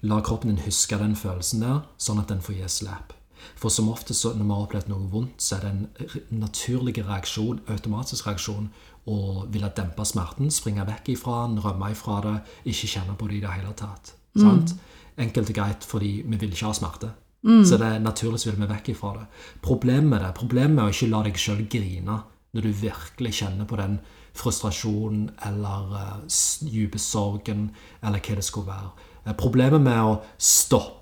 [0.09, 3.13] La kroppen din huske den følelsen der, sånn at den får gi slipp.
[3.59, 6.97] For som ofte så, når vi har opplevd noe vondt, så er det en naturlig
[7.03, 8.71] reaksjon, automatisk reaksjon,
[9.11, 12.37] å ville dempe smerten, springe vekk ifra den, rømme ifra det,
[12.71, 14.15] ikke kjenne på det i det hele tatt.
[14.39, 14.77] Sant?
[15.21, 17.11] Enkelt og greit fordi vi vil ikke ha smerte.
[17.43, 19.25] Så det er naturlig så vil vi vekk ifra det.
[19.65, 22.19] Problemet med det, problemet er å ikke la deg sjøl grine
[22.53, 23.97] når du virkelig kjenner på den
[24.37, 26.37] frustrasjonen eller uh,
[26.69, 27.71] dype sorgen
[28.03, 28.93] eller hva det skulle være.
[29.27, 30.99] Eh, Problemet med å stoppe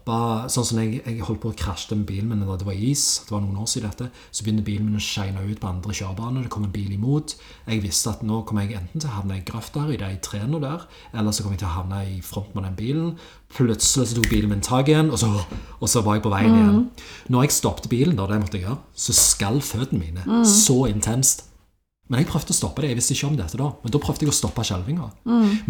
[0.51, 3.21] Sånn som jeg, jeg holdt på å krasje med bilen min da det var is.
[3.29, 4.09] Det var noen år siden dette.
[4.35, 6.43] Så begynner bilen min å shine ut på andre kjørebaner.
[6.43, 7.37] Det kom en bil imot.
[7.69, 10.59] Jeg visste at nå kommer jeg enten til å havne i grøfta i de trærne
[10.65, 10.83] der,
[11.15, 13.13] eller så kommer jeg til å havne i front med den bilen.
[13.55, 15.31] Plutselig så tok bilen min tak igjen, og så,
[15.79, 16.81] og så var jeg på veien igjen.
[17.31, 21.47] Når jeg stoppet bilen, da, det måtte jeg gjøre, så skalv føttene mine så intenst.
[22.11, 22.91] Men jeg prøvde å stoppe det.
[22.91, 23.71] Jeg visste ikke om dette da.
[23.85, 25.09] Men da prøvde jeg å stoppe skjelvinga.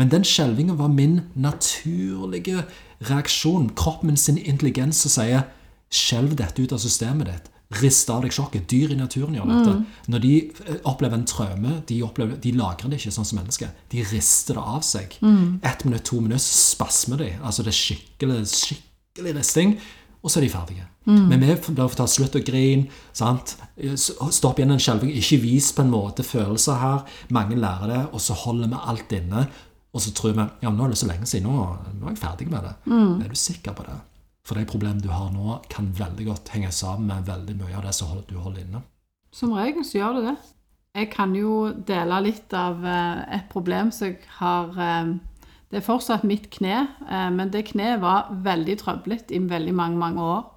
[0.01, 2.65] Men den skjelvinga var min naturlige
[3.11, 3.71] reaksjon.
[3.77, 5.45] Kroppen min sin intelligens som sier
[5.93, 7.51] skjelv dette ut av systemet ditt.
[7.83, 8.65] Rist av deg sjokket.
[8.73, 9.75] Dyr i naturen gjør dette.
[10.11, 10.33] Når de
[10.65, 13.71] eh, opplever en traume, de, opplever, de lagrer det ikke sånn som mennesker.
[13.93, 15.15] De rister det av seg.
[15.63, 17.29] Ett minutt, to minutter, så spasmer de.
[17.45, 19.77] Altså det er skikkelig, skikkelig risting.
[20.21, 20.89] Og så er de ferdige.
[21.31, 22.87] Men vi å ta slutt og grin.
[23.17, 23.57] Sant?
[23.97, 25.13] Stopp igjen en skjelving.
[25.17, 27.03] Ikke vis på en måte følelser her.
[27.35, 29.49] Mange lærer det, og så holder vi alt inne.
[29.91, 31.67] Og så tror vi ja, nå er det så lenge siden, nå,
[31.99, 32.77] nå er jeg ferdig med det.
[32.95, 33.99] Er du sikker på det?
[34.47, 37.85] For de problemene du har nå, kan veldig godt henge sammen med veldig mye av
[37.87, 38.85] det som du holder inne.
[39.35, 40.37] Som regel så gjør det det.
[40.99, 45.13] Jeg kan jo dele litt av eh, et problem som jeg har eh,
[45.71, 50.01] Det er fortsatt mitt kne, eh, men det kneet var veldig trøblete i veldig mange,
[50.03, 50.49] mange år.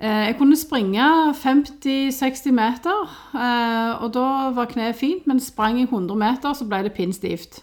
[0.00, 3.02] Eh, Jeg kunne springe 50-60 meter,
[3.34, 7.60] eh, og da var kneet fint, men sprang jeg 100 meter, så ble det pinnstivt.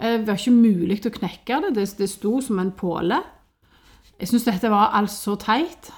[0.00, 3.20] Eh, Det var ikke mulig å knekke det, det, det sto som en påle.
[4.18, 5.90] Jeg syns dette var altså så teit.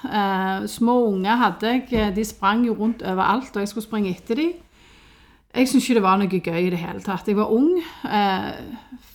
[0.67, 4.53] Små unger hadde jeg, de sprang jo rundt overalt, og jeg skulle springe etter dem.
[5.55, 7.27] Jeg syns ikke det var noe gøy i det hele tatt.
[7.31, 7.79] Jeg var ung,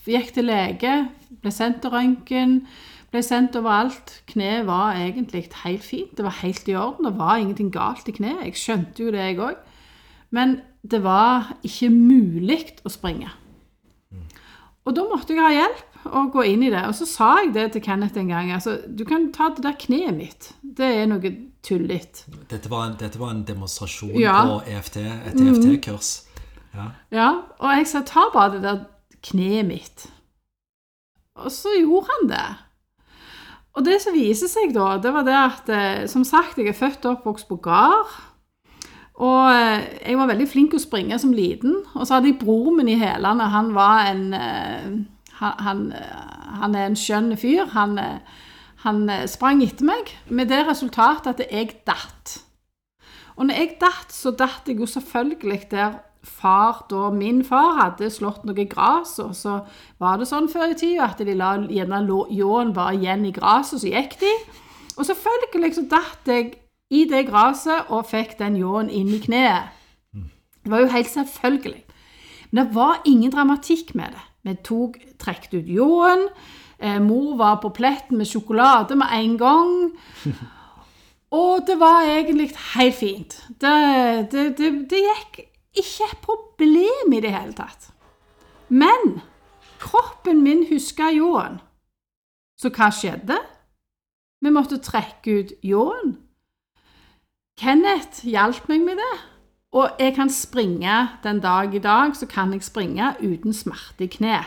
[0.06, 0.94] gikk til lege,
[1.42, 2.62] ble sendt til røntgen,
[3.14, 4.16] ble sendt overalt.
[4.30, 8.16] Kneet var egentlig helt fint, det var helt i orden, det var ingenting galt i
[8.16, 8.42] kneet.
[8.48, 9.56] Jeg skjønte jo det, jeg òg.
[10.34, 13.30] Men det var ikke mulig å springe.
[14.84, 16.82] Og da måtte jeg ha hjelp og gå inn i det.
[16.90, 18.50] Og så sa jeg det til Kenneth en gang.
[18.52, 20.50] altså, Du kan ta det der kneet mitt.
[20.60, 21.30] Det er noe
[21.64, 22.26] tullete.
[22.50, 22.68] Dette
[23.00, 24.42] dette var en demonstrasjon Ja.
[24.44, 26.26] på EFT, et EFT-kurs.
[26.74, 26.90] Ja.
[27.10, 28.84] Ja, og jeg sa ta bare det der
[29.22, 30.10] kneet mitt.
[31.36, 32.56] Og så gjorde han det.
[33.74, 36.78] Og det som viser seg da, det var det at eh, som sagt, jeg er
[36.78, 38.12] født og oppvokst på gard.
[39.14, 41.80] Og eh, jeg var veldig flink å springe som liten.
[41.94, 43.50] Og så hadde jeg broren min i hælene.
[43.50, 44.88] Han var en eh,
[45.34, 47.66] han, han, er en skjønn fyr.
[47.74, 47.98] Han,
[48.84, 52.36] han sprang etter meg med det resultatet at jeg datt.
[53.34, 58.10] Og når jeg datt, så datt jeg jo selvfølgelig der far, da min far, hadde
[58.10, 59.60] slått noe gras, og så
[60.02, 63.82] var det sånn før i tida at de la gjerne ljåen bare igjen i gresset,
[63.82, 64.32] så gikk de.
[64.96, 66.52] Og selvfølgelig så datt jeg
[66.94, 69.72] i det gresset og fikk den ljåen inn i kneet.
[70.64, 71.82] Det var jo helt selvfølgelig.
[72.50, 74.26] Men det var ingen dramatikk med det.
[74.44, 76.28] Vi tok, trekte ut ljåen.
[76.78, 79.72] Eh, mor var på pletten med sjokolade med en gang.
[81.34, 83.36] Og det var egentlig helt fint.
[83.60, 83.74] Det,
[84.32, 85.40] det, det, det gikk
[85.74, 87.90] ikke et problem i det hele tatt.
[88.68, 89.20] Men
[89.82, 91.60] kroppen min huska ljåen.
[92.60, 93.36] Så hva skjedde?
[94.44, 96.16] Vi måtte trekke ut ljåen.
[97.60, 99.14] Kenneth hjalp meg med det.
[99.74, 104.10] Og jeg kan springe den dag i dag, så kan jeg springe uten smerte i
[104.10, 104.38] kne.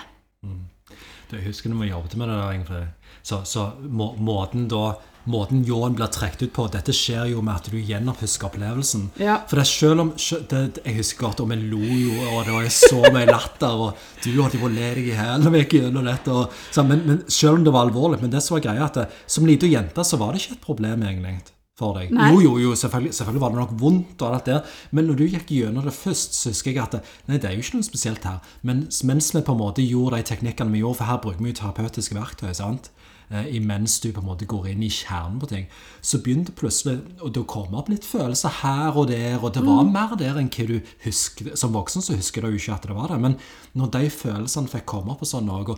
[1.32, 2.38] Jeg husker når vi jobbet med det
[2.70, 2.88] der.
[3.24, 4.94] Så, så må, måten da
[5.28, 9.10] Måten ljåen blir trukket ut på Dette skjer jo med at du gjennomhusker opplevelsen.
[9.20, 9.42] Ja.
[9.50, 12.56] For det er selv om det, Jeg husker godt, og vi lo jo, og det
[12.56, 16.32] var så mye latter, og du holdt på å le deg i hæl gjennom dette.
[16.32, 19.02] Og, så, men, men selv om det var alvorlig, men det som var greia, at
[19.02, 21.38] det, som lita jente så var det ikke et problem, egentlig.
[21.78, 22.10] For deg.
[22.10, 22.32] Nei.
[22.34, 25.20] Jo, jo, jo, selvfølgelig, selvfølgelig var det nok vondt, og alt det der, men når
[25.20, 27.78] du gikk gjennom det først, så husker jeg at det, nei, det er jo ikke
[27.78, 28.40] noe spesielt her.
[28.66, 31.52] Men mens vi på en måte gjorde de teknikkene vi gjorde, for her bruker vi
[31.52, 32.90] jo terapeutiske verktøy, sant?
[33.30, 35.66] Eh, imens du på en måte går inn i kjernen på ting,
[36.00, 40.16] så begynte plutselig å komme opp litt følelser her og der, og det var mer
[40.20, 41.52] der enn hva du husker.
[41.60, 43.36] Som voksen så husker du jo ikke at det var det, men
[43.76, 45.76] når de følelsene fikk komme opp og sånn og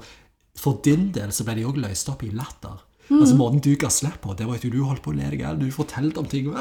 [0.60, 2.78] for din del så ble de òg løst opp i latter.
[3.10, 5.42] Altså Måten du ga slipp på, det var at du holdt på å le deg
[5.42, 5.54] i.
[5.58, 6.52] Du fortalte om ting.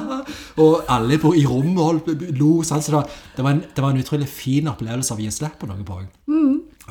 [0.62, 2.56] Og alle på, i rommet holdt, lo.
[2.66, 2.82] Sant?
[2.82, 5.30] Så det, var, det, var en, det var en utrolig fin opplevelse av å gi
[5.30, 6.00] slipp på noe på.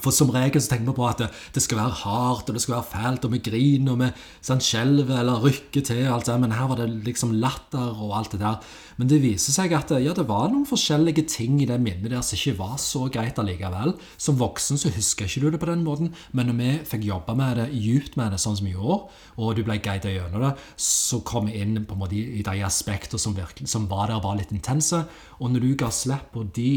[0.02, 2.64] For som regel så tenker vi på at det, det skal være hardt, og det
[2.64, 4.10] skal være fælt, og vi griner, og vi
[4.48, 8.16] sånn, skjelver eller rykker til, og alt det, men her var det liksom latter og
[8.18, 8.60] alt det der.
[9.02, 12.22] Men det viser seg at ja, det var noen forskjellige ting i det minnet der
[12.26, 13.96] som ikke var så greit allikevel.
[14.22, 17.36] Som voksen så husker ikke du det på den måten, men når vi fikk jobbe
[17.40, 19.10] med det, djupt med det, sånn som vi gjorde,
[19.42, 22.46] og du ble guidet gjennom det, så kom vi inn på en måte i, i
[22.46, 25.06] de aspekter som, som var der, var litt intense.
[25.40, 26.74] Og når du ga slipp på de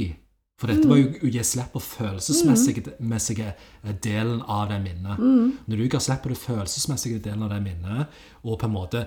[0.57, 3.55] for dette var jo å gi slipp på følelsesmessige messige
[4.03, 5.19] delen av det minnet.
[5.67, 8.07] Når du ikke har slipp på det følelsesmessige delen av det minnet,
[8.45, 9.07] og på en måte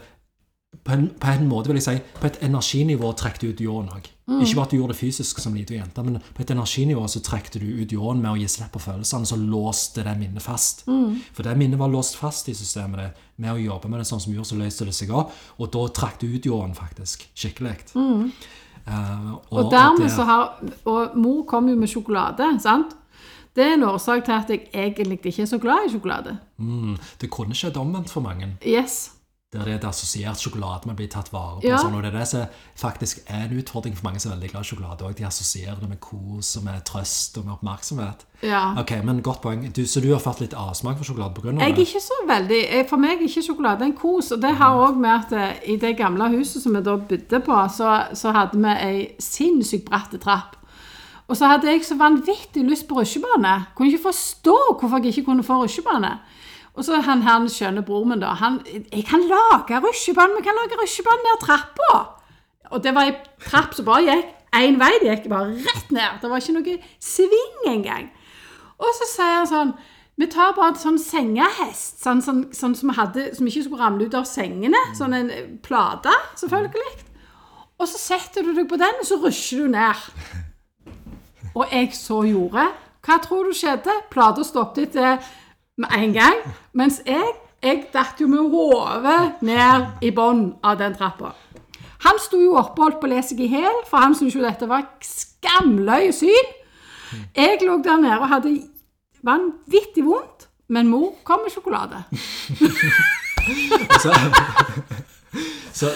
[0.84, 3.88] på en, på en måte vil jeg si, på et energinivå trekk du ut ljåen
[3.90, 4.10] òg.
[4.44, 7.22] Ikke bare at du gjorde det fysisk som liten jente, men på et energinivå så
[7.24, 10.84] trekte du ut ljåen med å gi slipp på følelsene, så låste det minnet fast.
[11.34, 13.00] For det minnet var låst fast i systemet.
[13.00, 13.24] ditt.
[13.38, 15.32] Med å jobbe med det sånn som vi gjorde, så løste det seg opp.
[15.58, 17.28] Og da trakk du ut ljåen, faktisk.
[17.38, 17.76] Skikkelig.
[17.96, 18.48] Eh,
[18.88, 22.96] Og dermed så har Og mor kom jo med sjokolade, sant?
[23.58, 26.38] Det er en årsak til at jeg egentlig ikke er så glad i sjokolade.
[26.58, 28.52] Mm, det kunne skjedd omvendt for mange.
[28.62, 29.17] Yes.
[29.54, 31.68] Der det er assosiert sjokolade man blir tatt vare på.
[31.70, 31.78] Ja.
[31.80, 34.50] Sånn, og det er det som faktisk er en utfordring for mange som er veldig
[34.52, 35.06] glad i sjokolade.
[35.08, 35.18] Også.
[35.18, 38.26] de assosierer det med kos og med trøst og med oppmerksomhet.
[38.44, 38.76] Ja.
[38.82, 39.64] Ok, men godt poeng.
[39.72, 41.54] Du, så du har fått litt avsmak for sjokolade pga.
[41.62, 41.88] Jeg er det?
[41.88, 44.34] ikke så veldig For meg er ikke sjokolade en kos.
[44.36, 47.40] Og det har òg med at eh, i det gamle huset som vi da bodde
[47.48, 50.60] på, så, så hadde vi ei sinnssykt bratt trapp.
[51.28, 53.62] Og så hadde jeg så vanvittig lyst på rusjebane.
[53.76, 56.18] Kunne ikke forstå hvorfor jeg ikke kunne få rusjebane.
[56.78, 58.36] Og så han, han skjønne broren min, da.
[58.38, 60.38] Han, 'Jeg kan lage rusjebane.
[60.38, 62.06] Vi kan lage rusjebane ned trappa.'
[62.72, 64.94] Og det var ei trapp som bare gikk én vei.
[65.02, 66.22] Det gikk bare rett ned.
[66.22, 68.10] Det var ikke noe sving engang.
[68.78, 69.78] Og så sier han sånn
[70.18, 74.08] Vi tar bare en sånn sengehest, sånn, sånn, sånn som hadde, som ikke skulle ramle
[74.10, 74.80] ut av sengene.
[74.98, 76.10] Sånn en eh, plate,
[76.42, 76.94] selvfølgelig.
[77.78, 80.02] Og så setter du deg på den, og så rusher du ned.
[81.54, 82.66] Og jeg så gjorde.
[83.06, 83.94] Hva tror du skjedde?
[84.10, 85.22] Plata stoppet etter
[85.78, 86.40] med en gang.
[86.78, 91.34] Mens jeg, jeg datt jo med hodet ned i bunnen av den trappa.
[92.06, 94.36] Han sto jo oppe og holdt på å lese seg i hjel, for han syntes
[94.38, 96.52] jo dette var skamløye syn.
[97.36, 98.52] Jeg lå der nede og hadde
[99.26, 102.04] vanvittig vondt, men mor kom med sjokolade.
[104.04, 104.12] Så,
[105.74, 105.88] så,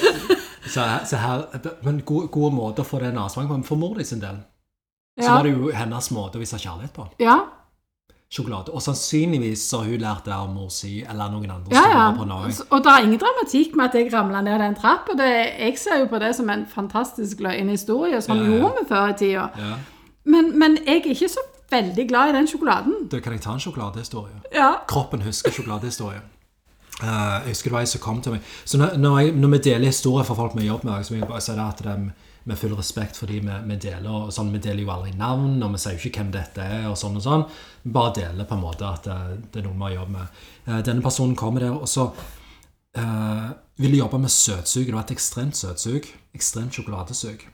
[0.72, 1.44] så, så her,
[1.84, 3.17] men gode, gode måter få den.
[3.50, 4.39] Men for mor di sin del
[5.20, 5.34] så Ja.
[5.36, 7.06] var det jo hennes måte å vise kjærlighet på.
[7.20, 7.36] Ja,
[8.32, 8.72] Sjokolade.
[8.72, 12.04] Og sannsynligvis har hun lært det av mor si eller noen andre ja, ja.
[12.15, 12.54] på Norge.
[12.70, 15.17] Og det er ingen dramatikk med at jeg ramla ned den trappa.
[15.20, 18.62] Jeg ser jo på det som en fantastisk løgn historie, som Ja, ja.
[18.62, 19.50] gjorde vi før i tida.
[19.60, 19.74] Ja.
[20.24, 22.96] Men, men jeg er ikke så veldig glad i den sjokoladen.
[23.12, 24.39] Da kan jeg ta en sjokoladehistorie.
[24.56, 24.74] Ja.
[24.88, 26.24] Kroppen husker sjokoladehistorie.
[27.02, 27.08] Uh,
[27.44, 28.50] jeg husker det var ei som kom til meg.
[28.65, 31.24] Så når, når, jeg, når vi deler historier for folk vi jobber med, så vil
[31.24, 32.04] jeg bare si at er
[32.49, 34.10] med full respekt for de vi, vi deler.
[34.10, 36.88] og sånn, Vi deler jo aldri navn, og vi sier jo ikke hvem dette er.
[36.89, 37.45] og sånn og sånn.
[37.84, 39.17] Vi bare deler på en måte at det,
[39.51, 40.41] det er noe vi har jobbet med.
[40.67, 42.08] Eh, denne personen kommer der, og så
[42.97, 43.51] eh,
[43.82, 44.86] ville jobbe med søtsug.
[44.88, 46.10] Det var et ekstremt søtsug.
[46.34, 47.45] Ekstremt sjokoladesug.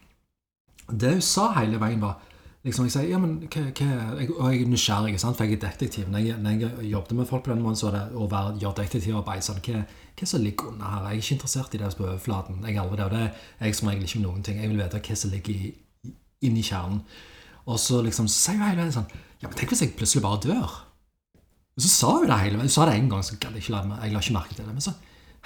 [0.88, 2.22] Det hun sa hele veien, var
[2.64, 5.38] liksom, Jeg sier ja, men hva, hva jeg, Og jeg er nysgjerrig, sant?
[5.38, 6.08] for jeg er detektiv.
[6.12, 8.58] Når jeg, når jeg jobbet med folk på den måten, så var det å være,
[8.62, 9.84] gjøre detektivarbeid sånn, hva,
[10.18, 11.04] hva som ligger under her?
[11.12, 12.64] Jeg er ikke interessert i det på overflaten.
[12.66, 14.62] Jeg er det, og det er jeg som regel ikke med noen ting.
[14.62, 15.72] Jeg vil vite hva som ligger i,
[16.48, 17.02] inn i kjernen.
[17.68, 19.10] Og så liksom sier hun hele veien sånn
[19.42, 20.72] Ja, men tenk hvis jeg plutselig bare dør?
[21.78, 22.66] Og så sa hun det hele veien.
[22.66, 24.74] Hun sa det en gang, så jeg ikke la, jeg la ikke merke til det.
[24.74, 24.96] Men så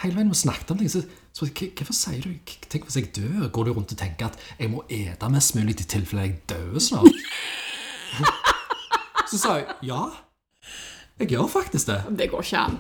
[0.06, 1.02] hele veien vi snakket om ting, så,
[1.36, 3.50] så «Hva- hvorfor sier du Tenk hvis jeg dør?
[3.52, 6.80] Går du rundt og tenker at jeg må ete mest mulig i tilfelle jeg dør
[6.80, 7.20] snart?
[9.32, 10.02] så sa jeg ja.
[11.20, 12.00] Jeg gjør faktisk det.
[12.18, 12.80] Det går ikke an.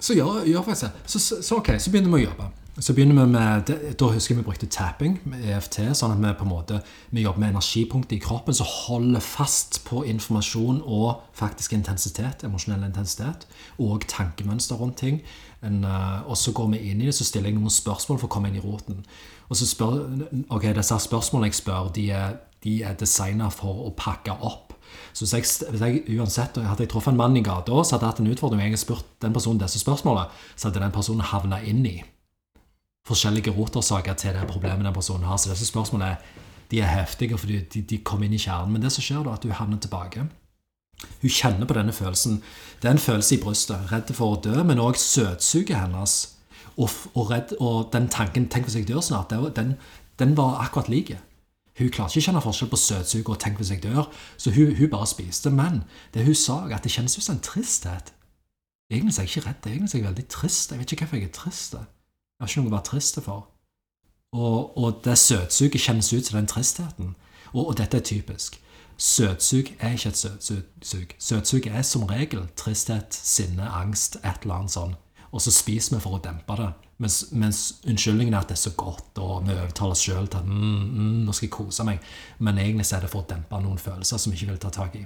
[0.00, 1.10] Så gjør, gjør faktisk det.
[1.10, 2.48] Så, så, så ok, så begynner vi å jobbe.
[2.80, 6.30] Så begynner vi med, Da husker jeg vi brukte tapping med EFT, sånn at vi
[6.38, 6.76] på en måte
[7.10, 12.86] vi jobber med energipunkter i kroppen som holder fast på informasjon og faktisk intensitet, emosjonell
[12.86, 13.48] intensitet,
[13.82, 15.18] og tankemønster rundt ting.
[15.62, 18.28] En, eh, og så går vi inn i det, så stiller jeg noen spørsmål for
[18.28, 19.02] å komme inn i roten.
[19.48, 20.04] Og så spør,
[20.48, 24.74] ok, Disse spørsmålene jeg spør, de er, de er designa for å pakke opp.
[25.12, 28.08] Så hvis jeg, hvis jeg uansett Hadde jeg truffet en mann i gata, så hadde
[28.08, 31.60] hatt en utfordring og jeg spurt den personen disse spørsmålene, så hadde den personen havna
[31.60, 31.98] inn i
[33.08, 35.36] forskjellige rotårsaker til det problemet den personen har.
[35.40, 36.16] Så disse spørsmålene
[36.70, 38.74] de er heftige fordi de, de kommer inn i kjernen.
[38.74, 40.26] Men det som skjer da, at hun havner tilbake.
[41.22, 42.42] Hun kjenner på denne følelsen.
[42.82, 43.86] Det er en følelse i brystet.
[43.92, 46.18] Redd for å dø, men òg søtsuget hennes.
[46.76, 49.74] Og, og, redd, og den tanken 'tenk hvis jeg dør snart', den,
[50.18, 51.18] den var akkurat like.
[51.78, 54.76] Hun klarte ikke å kjenne forskjell på søtsug og 'tenk hvis jeg dør', så hun,
[54.76, 55.50] hun bare spiste.
[55.50, 58.12] Men det hun sa, at det kjennes ut som en tristhet.
[58.90, 60.70] Egentlig er jeg ikke redd, egentlig er jeg veldig trist.
[60.70, 61.72] Jeg vet ikke hvorfor jeg er trist.
[61.74, 63.48] Jeg har ikke noe å være trist for.
[64.32, 67.16] Og, og det søtsuget kjennes ut som den tristheten.
[67.52, 68.60] Og, og dette er typisk.
[68.98, 71.14] Søtsug er ikke et søtsug.
[71.18, 74.96] Søtsug er som regel tristhet, sinne, angst, et eller annet sånn.
[75.30, 76.68] Og så spiser vi for å dempe det.
[77.02, 80.40] Mens, mens unnskyldningen er at det er så godt, og vi overtaler oss sjøl til
[80.40, 82.02] at mm, mm, nå skal jeg kose meg.
[82.40, 84.96] Men egentlig er det for å dempe noen følelser som vi ikke vil ta tak
[84.98, 85.04] i.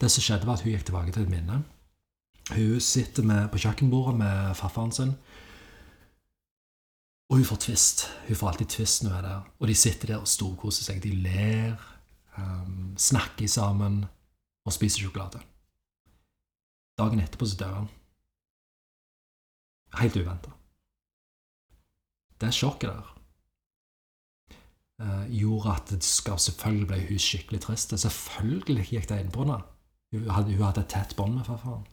[0.00, 1.62] Det som skjedde, var at hun gikk tilbake til et minne.
[2.50, 5.14] Hun sitter med, på kjøkkenbordet med farfaren sin.
[7.30, 8.06] Og hun får tvist.
[8.28, 9.50] Hun får alltid tvist når hun er der.
[9.60, 11.02] Og de sitter der og storkoser seg.
[11.04, 11.76] De ler,
[12.36, 14.02] um, snakker sammen
[14.66, 15.42] og spiser sjokolade.
[16.98, 17.88] Dagen etterpå så dør han.
[19.98, 20.50] Helt uventa.
[22.40, 23.08] Det sjokket der
[25.02, 27.96] eh, gjorde at skal, selvfølgelig ble hun skikkelig trist.
[27.98, 29.58] Selvfølgelig gikk det inn på henne.
[30.14, 31.84] Hun hadde, hun hadde et tett bånd med farfaren.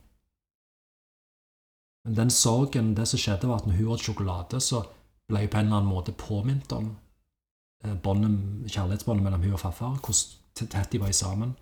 [2.06, 4.86] Men den sorgen, det som skjedde, var at når hun åt sjokolade, så
[5.28, 6.92] ble hun på en eller annen måte påminnet om
[7.84, 10.22] eh, kjærlighetsbåndet mellom hun og farfar, hvor
[10.56, 11.58] tett de var sammen.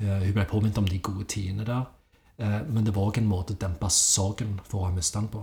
[0.00, 1.90] Eh, Hun ble påminnet om de gode tidene der.
[2.42, 5.42] Men det var òg en måte å dempe sorgen for å ha mistet han på.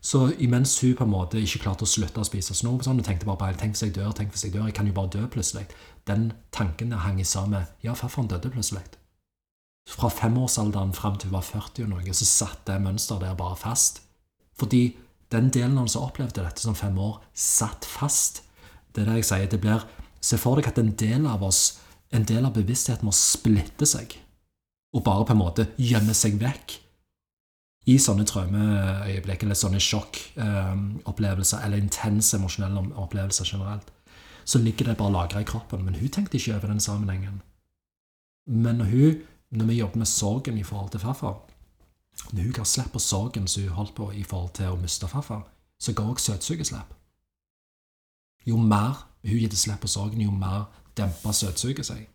[0.00, 3.06] Så imens hun på en måte ikke klarte å slutte å spise snop, sånn, og
[3.06, 5.10] tenkte bare på tenk hvis jeg dør, tenk hvis jeg dør, jeg kan jo bare
[5.12, 5.66] dø plutselig,
[6.06, 8.84] den tanken hang sammen med ja, farfaren døde plutselig.
[9.88, 13.56] Fra femårsalderen fram til hun var 40 og noe, så satt det mønsteret der bare
[13.58, 14.02] fast.
[14.58, 14.96] Fordi
[15.32, 18.42] den delen av oss som opplevde dette som fem år, satt fast.
[18.92, 19.48] Det er det jeg sier.
[19.48, 19.84] det blir,
[20.20, 21.78] Se for deg at en del av oss,
[22.10, 24.16] en del av bevisstheten må splitte seg,
[24.96, 26.74] og bare på en måte gjemme seg vekk
[27.88, 33.88] i sånne traumeøyeblikk, eller sånne sjokkopplevelser, eller intense emosjonelle opplevelser generelt,
[34.48, 35.84] så ligger det bare lagra i kroppen.
[35.84, 37.40] Men hun tenkte ikke over den sammenhengen.
[38.48, 41.40] Men når, hun, når vi jobber med sorgen i forhold til farfar,
[42.32, 45.46] når hun kan slippe sorgen som hun holdt på i forhold til å miste farfar,
[45.80, 46.94] så går også søtsuget slipp.
[48.46, 52.08] Jo mer hun gitt slipp på sorgen, jo mer demper søtsuget seg.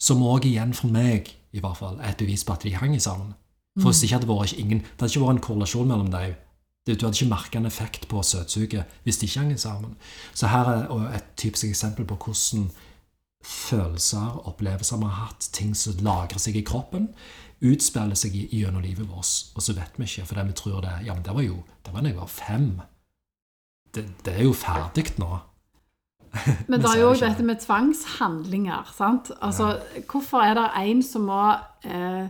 [0.00, 2.96] Som òg igjen for meg, i hvert fall, er et bevis på at de hang
[3.00, 3.34] sammen.
[3.78, 6.38] For hvis det ikke hadde vært ingen, det hadde ikke vært en korrelasjon mellom dem.
[6.86, 9.96] Du hadde ikke merka en effekt på søtsuget hvis de ikke hang sammen.
[10.34, 12.70] Så her er et typisk eksempel på hvordan
[13.44, 17.08] følelser, opplevelser vi har hatt, ting som lagrer seg i kroppen,
[17.64, 19.52] utspiller seg gjennom livet vårt.
[19.54, 21.94] Og så vet vi ikke, fordi vi tror det Ja, men det var jo det
[21.94, 22.68] var da jeg var fem.
[23.94, 25.38] Det, det er jo ferdig nå.
[26.68, 28.92] Men det er jo dette med tvangshandlinger.
[28.96, 29.32] sant?
[29.40, 29.80] Altså,
[30.10, 31.42] Hvorfor er det en som må
[31.84, 32.28] eh,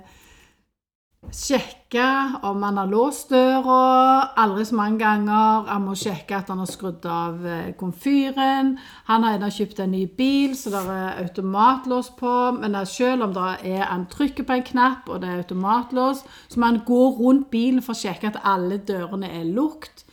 [1.29, 2.05] sjekke
[2.43, 5.69] om han har låst døra aldri så mange ganger?
[5.69, 8.73] Han må sjekke at han har skrudd av eh, komfyren.
[9.11, 12.35] Han har ennå kjøpt en ny bil, så det er automatlås på.
[12.59, 16.61] Men selv om det er, han trykker på en knapp, og det er automatlås, så
[16.61, 20.07] må han gå rundt bilen for å sjekke at alle dørene er lukket.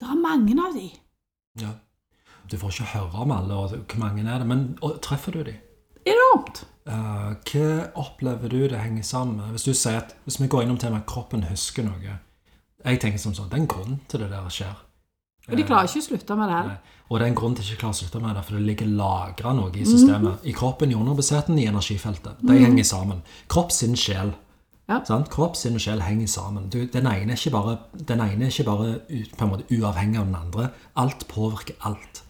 [0.00, 0.90] Det er mange av de.
[1.60, 1.74] Ja.
[2.50, 4.66] Du får ikke høre om alle, og hvor mange er det, men
[5.02, 5.60] treffer du dem?
[6.04, 6.66] Enormt.
[6.84, 9.54] Eh, hva opplever du det henger sammen med?
[9.54, 12.18] Hvis du sier at, hvis vi går innom temaet kroppen husker noe
[12.84, 14.74] Jeg tenker som sånn, Det er en grunn til det der skjer.
[15.48, 16.60] Og de klarer ikke å slutte med det.
[16.68, 17.00] Nei.
[17.08, 18.64] Og det er en grunn til ikke å klare å slutte med det, for det
[18.64, 20.44] ligger lagra noe i systemet.
[20.44, 22.40] I kroppen, i underbevisstheten, i energifeltet.
[22.40, 23.20] De henger sammen.
[23.52, 24.32] Kropp, sinn, sjel.
[24.88, 25.00] Ja.
[25.08, 25.30] Sant?
[25.32, 26.68] Kropp, sinn og sjel henger sammen.
[26.72, 28.88] Du, den ene er ikke bare, er ikke bare
[29.46, 30.68] en måte uavhengig av den andre.
[31.00, 32.23] Alt påvirker alt.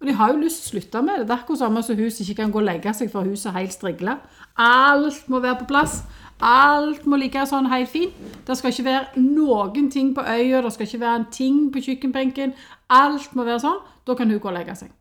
[0.00, 1.26] Og de har jo lyst til å slutte med det.
[1.28, 3.62] Det er akkurat samme som hus ikke kan gå og legge seg for huset er
[3.62, 4.18] helt strigla.
[4.60, 6.02] Alt må være på plass.
[6.44, 8.16] Alt må ligge sånn helt fint.
[8.44, 11.84] Det skal ikke være noen ting på øya, det skal ikke være en ting på
[11.86, 12.52] kjøkkenbenken.
[12.92, 13.80] Alt må være sånn.
[14.06, 14.92] Da kan hun gå og legge seg.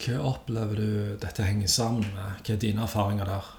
[0.00, 0.88] Hva opplever du
[1.20, 2.40] dette henger sammen med?
[2.40, 3.52] Hva er dine erfaringer der?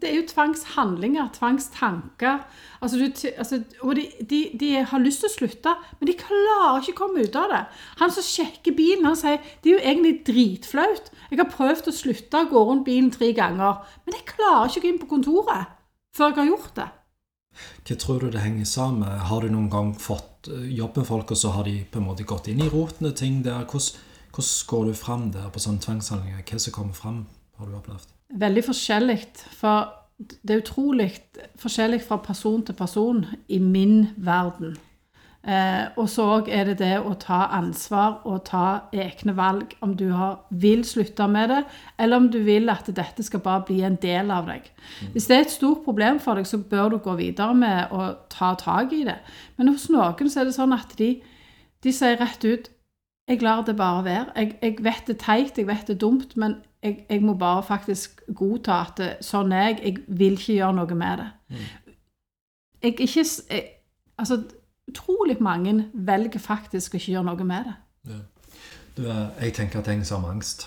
[0.00, 2.44] Det er jo tvangshandlinger, tvangstanker.
[2.80, 6.80] Altså, du, altså, og de, de, de har lyst til å slutte, men de klarer
[6.80, 7.64] ikke å komme ut av det.
[8.00, 11.12] Han som sjekker bilen, han sier det er jo egentlig dritflaut.
[11.28, 14.80] Jeg har prøvd å slutte å gå rundt bilen tre ganger, men jeg klarer ikke
[14.80, 15.76] å gå inn på kontoret
[16.16, 16.88] før jeg har gjort det.
[17.86, 19.26] Hva tror du det henger sammen med?
[19.28, 22.06] Har du noen gang fått eh, jobb med folk, og så har de på en
[22.06, 23.66] måte gått inn i rotene ting der?
[23.66, 26.46] Hvordan, hvordan går du fram der på sånne tvangshandlinger?
[26.46, 27.20] Hva som kommer fram,
[27.58, 28.19] har du opplevd?
[28.30, 29.18] Veldig forskjellig,
[29.58, 31.08] for det er utrolig
[31.58, 34.76] forskjellig fra person til person i min verden.
[35.40, 40.10] Eh, og så er det det å ta ansvar og ta egne valg, om du
[40.12, 41.62] har, vil slutte med det,
[41.98, 44.68] eller om du vil at dette skal bare bli en del av deg.
[45.14, 48.10] Hvis det er et stort problem for deg, så bør du gå videre med å
[48.28, 49.16] ta tak i det.
[49.56, 51.14] Men hos noen så er det sånn at de,
[51.80, 52.68] de sier rett ut
[53.30, 54.32] jeg lar det bare være.
[54.36, 57.34] Jeg, jeg vet det er teit, jeg vet det er dumt, men jeg, jeg må
[57.34, 59.80] bare faktisk godta at sånn er jeg.
[59.84, 61.28] Jeg vil ikke gjøre noe med det.
[62.82, 63.68] Jeg ikke jeg,
[64.20, 64.42] Altså,
[64.88, 68.18] utrolig mange velger faktisk å ikke gjøre noe med det.
[68.96, 70.66] Du, eh, jeg tenker at det henger sammen med angst.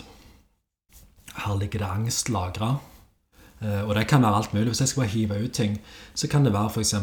[1.44, 2.76] Her ligger det angst lagra.
[3.64, 4.66] Og det kan være alt mulig.
[4.66, 5.78] Hvis jeg skal bare hive ut ting,
[6.14, 6.94] så kan det være f.eks.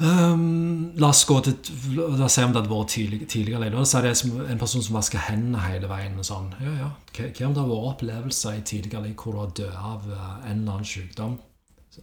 [0.00, 1.58] Um, la oss gå til
[1.98, 3.68] La oss se om det hadde vært tidlig, tidligere.
[3.70, 6.16] La oss si det er en person som vasker hendene hele veien.
[6.18, 6.52] og sånn.
[6.62, 6.88] Ja, ja.
[7.12, 10.30] Hva om det har vært opplevelser i tidligere liv hvor du har dødd av eh,
[10.50, 11.36] en eller annen sykdom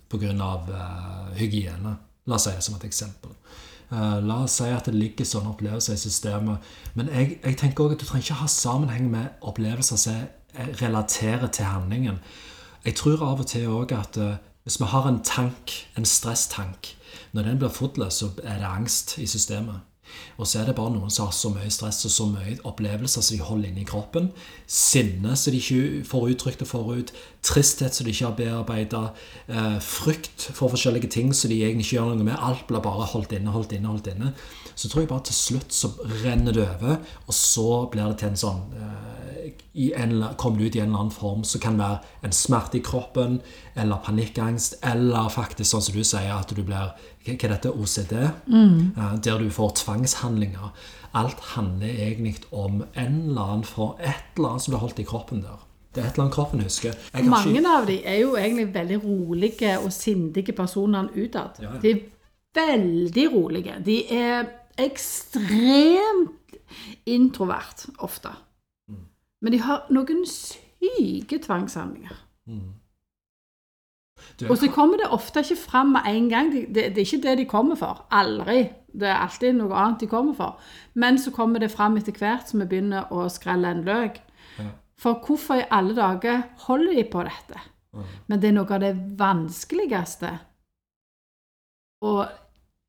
[0.09, 0.35] pga.
[0.69, 1.97] Uh, hygiene?
[2.29, 3.33] La oss si det som et eksempel.
[3.89, 6.69] Uh, la oss si at det ligger sånne opplevelser i systemet.
[6.93, 10.21] Men jeg, jeg tenker også at du trenger ikke ha sammenheng med opplevelser som
[10.53, 12.21] eh, relaterer til handlingen.
[12.85, 14.37] Jeg tror av og til òg at eh,
[14.70, 16.91] hvis vi har en tank, en stresstank,
[17.34, 19.80] når den blir full, så er det angst i systemet.
[20.38, 23.26] Og så er det bare noen som har så mye stress og så mye opplevelser
[23.26, 24.30] som de holder inne i kroppen.
[24.70, 27.13] Sinne som de ikke får uttrykt og får ut.
[27.45, 29.03] Tristhet som de ikke har bearbeida.
[29.47, 32.38] Eh, frykt for forskjellige ting som de egentlig ikke gjør noe med.
[32.38, 34.34] Alt blir bare holdt inne, holdt inne, holdt inne.
[34.80, 35.89] Så tror jeg bare til slutt så
[36.23, 39.49] renner det over, og så blir det til en sånn eh,
[39.80, 42.80] i en, Kommer det ut i en eller annen form som kan være en smerte
[42.80, 43.39] i kroppen,
[43.75, 46.93] eller panikkangst, eller faktisk sånn som du sier, at du blir
[47.25, 47.71] Hva er dette?
[47.75, 48.13] OCD?
[48.23, 50.71] Eh, der du får tvangshandlinger.
[51.19, 55.07] Alt handler egentlig om en eller annen form, et eller annet som blir holdt i
[55.09, 55.65] kroppen der.
[55.89, 56.95] Det er et eller annet kroppen husker.
[57.25, 61.59] Mange ikke- av de er jo egentlig veldig rolige og sindige personer utad.
[61.59, 61.80] Ja, ja.
[61.82, 62.01] De er
[62.55, 63.75] veldig rolige.
[63.86, 64.45] De er
[64.80, 66.55] ekstremt
[67.05, 68.34] introvert ofte.
[68.89, 69.05] Mm.
[69.41, 72.17] Men de har noen syke tvangshandlinger.
[74.39, 76.51] Du, Og så kommer det ofte ikke fram med en gang.
[76.51, 78.05] Det, det, det er ikke det de kommer for.
[78.11, 78.69] Aldri.
[78.99, 80.59] Det er alltid noe annet de kommer for.
[80.93, 84.21] Men så kommer det fram etter hvert som vi begynner å skrelle en løk.
[84.59, 84.71] Ja.
[84.99, 87.61] For hvorfor i alle dager holder de på dette?
[88.27, 90.36] Men det er noe av det vanskeligste
[92.05, 92.13] å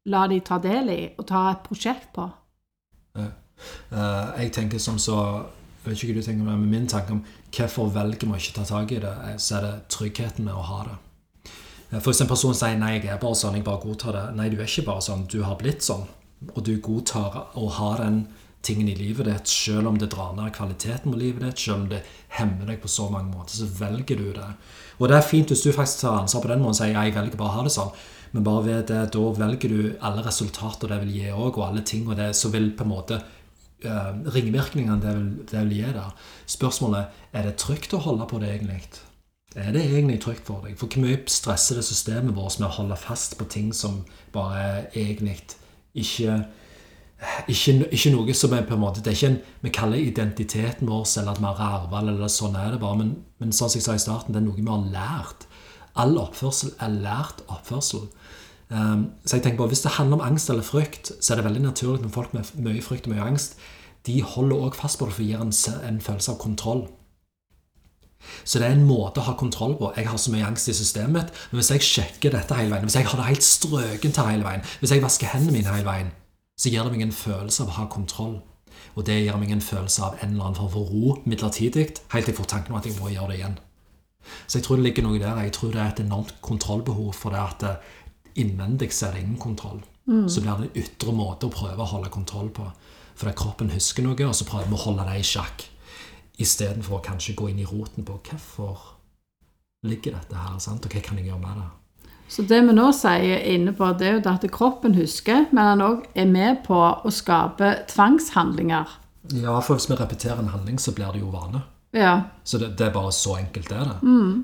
[0.07, 2.29] la de ta del i og ta et prosjekt på.
[3.17, 5.17] Eh, jeg tenker som så
[5.81, 7.23] jeg vet ikke hva du tenker men min tanke om
[7.57, 10.67] hvorfor velger vi ikke ta tak i det, eh, så er det tryggheten med å
[10.69, 10.99] ha det.
[12.05, 14.57] Hvis en person sier 'nei, jeg er bare sånn, jeg bare godtar det', nei, du
[14.57, 16.07] er ikke bare sånn, du har blitt sånn.
[16.55, 18.29] Og du godtar å ha den
[18.63, 21.89] tingen i livet ditt, selv om det drar ned kvaliteten på livet ditt, selv om
[21.89, 24.55] det hemmer deg på så mange måter, så velger du det.
[25.01, 27.15] Og det er fint hvis du faktisk tar ansvar på den måten og sier 'jeg
[27.15, 27.93] velger bare å ha det sånn',
[28.33, 31.85] men bare ved det, da velger du alle resultater det vil gi òg, og alle
[31.87, 35.95] ting og det som vil på en måte uh, ringvirkningene det vil, det vil gi
[35.97, 36.13] der.
[36.51, 38.83] Spørsmålet er det trygt å holde på det egentlig.
[39.59, 40.77] Er det egentlig trygt for deg?
[40.79, 44.05] For hvor mye stresser det systemet vårt med å holde fast på ting som
[44.35, 45.41] bare er egentlig
[45.99, 46.39] ikke
[47.49, 50.89] ikke, ikke noe som er på en måte Det er ikke en vi kaller identiteten
[50.89, 52.97] vår eller at vi har arvet eller sånn er det bare.
[53.03, 53.11] Men,
[53.43, 55.45] men sånn som jeg sa i starten, det er noe vi har lært.
[55.99, 58.07] All oppførsel er lært oppførsel.
[58.71, 61.45] Um, så jeg tenker på, Hvis det handler om angst eller frykt, så er det
[61.45, 63.59] veldig naturlig når folk med mye frykt og mye angst.
[64.07, 65.53] De holder også fast på det for å gi en,
[65.89, 66.87] en følelse av kontroll.
[68.45, 69.93] Så det er en måte å ha kontroll på.
[69.97, 72.87] Jeg har så mye angst i systemet mitt, men hvis jeg sjekker dette hele veien,
[72.89, 75.89] hvis jeg har det helt strøkent til hele veien, hvis jeg vasker hendene mine hele
[75.89, 76.13] veien,
[76.61, 78.39] så gir det meg en følelse av å ha kontroll.
[78.99, 82.29] Og det gir meg en følelse av en eller annen form for ro midlertidig, helt
[82.29, 83.59] til jeg får tanken om at jeg må gjøre det igjen.
[84.47, 85.41] Så jeg tror det ligger noe der.
[85.45, 87.97] Jeg tror det er et enormt kontrollbehov for det at eh,
[88.43, 89.81] innvendig så er det ingen kontroll.
[90.29, 92.65] Så blir det en ytre måte å prøve å holde kontroll på.
[93.15, 95.67] fordi kroppen husker noe, og så prøver vi å holde det i sjakk.
[96.41, 98.79] Istedenfor å kanskje gå inn i roten på hvorfor
[99.85, 100.85] ligger dette her, sant?
[100.85, 101.69] og hva kan jeg gjøre med det?
[102.31, 105.85] Så det vi nå sier inne på, det er jo at kroppen husker, men han
[105.85, 108.89] òg er med på å skape tvangshandlinger.
[109.35, 111.63] Ja, for hvis vi repeterer en handling, så blir det jo vane.
[111.93, 112.31] Ja.
[112.45, 113.97] Så det, det er bare så enkelt det er det.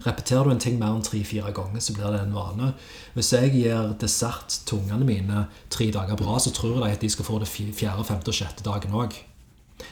[0.07, 2.73] Repeterer du en ting mer enn tre-fire ganger, så blir det en vane.
[3.15, 7.01] Hvis jeg gir dessert til ungene mine tre dager på rad, så tror de at
[7.01, 9.15] de skal få det fjerde, femte og sjette dagen òg.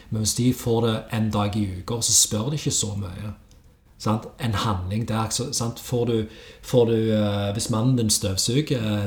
[0.09, 3.35] Men hvis de får det en dag i uka, så spør de ikke så mye.
[3.97, 4.27] Sant?
[4.43, 5.79] En handling der sant?
[5.79, 6.25] Får du,
[6.61, 9.05] får du eh, Hvis mannen din støvsuger eh,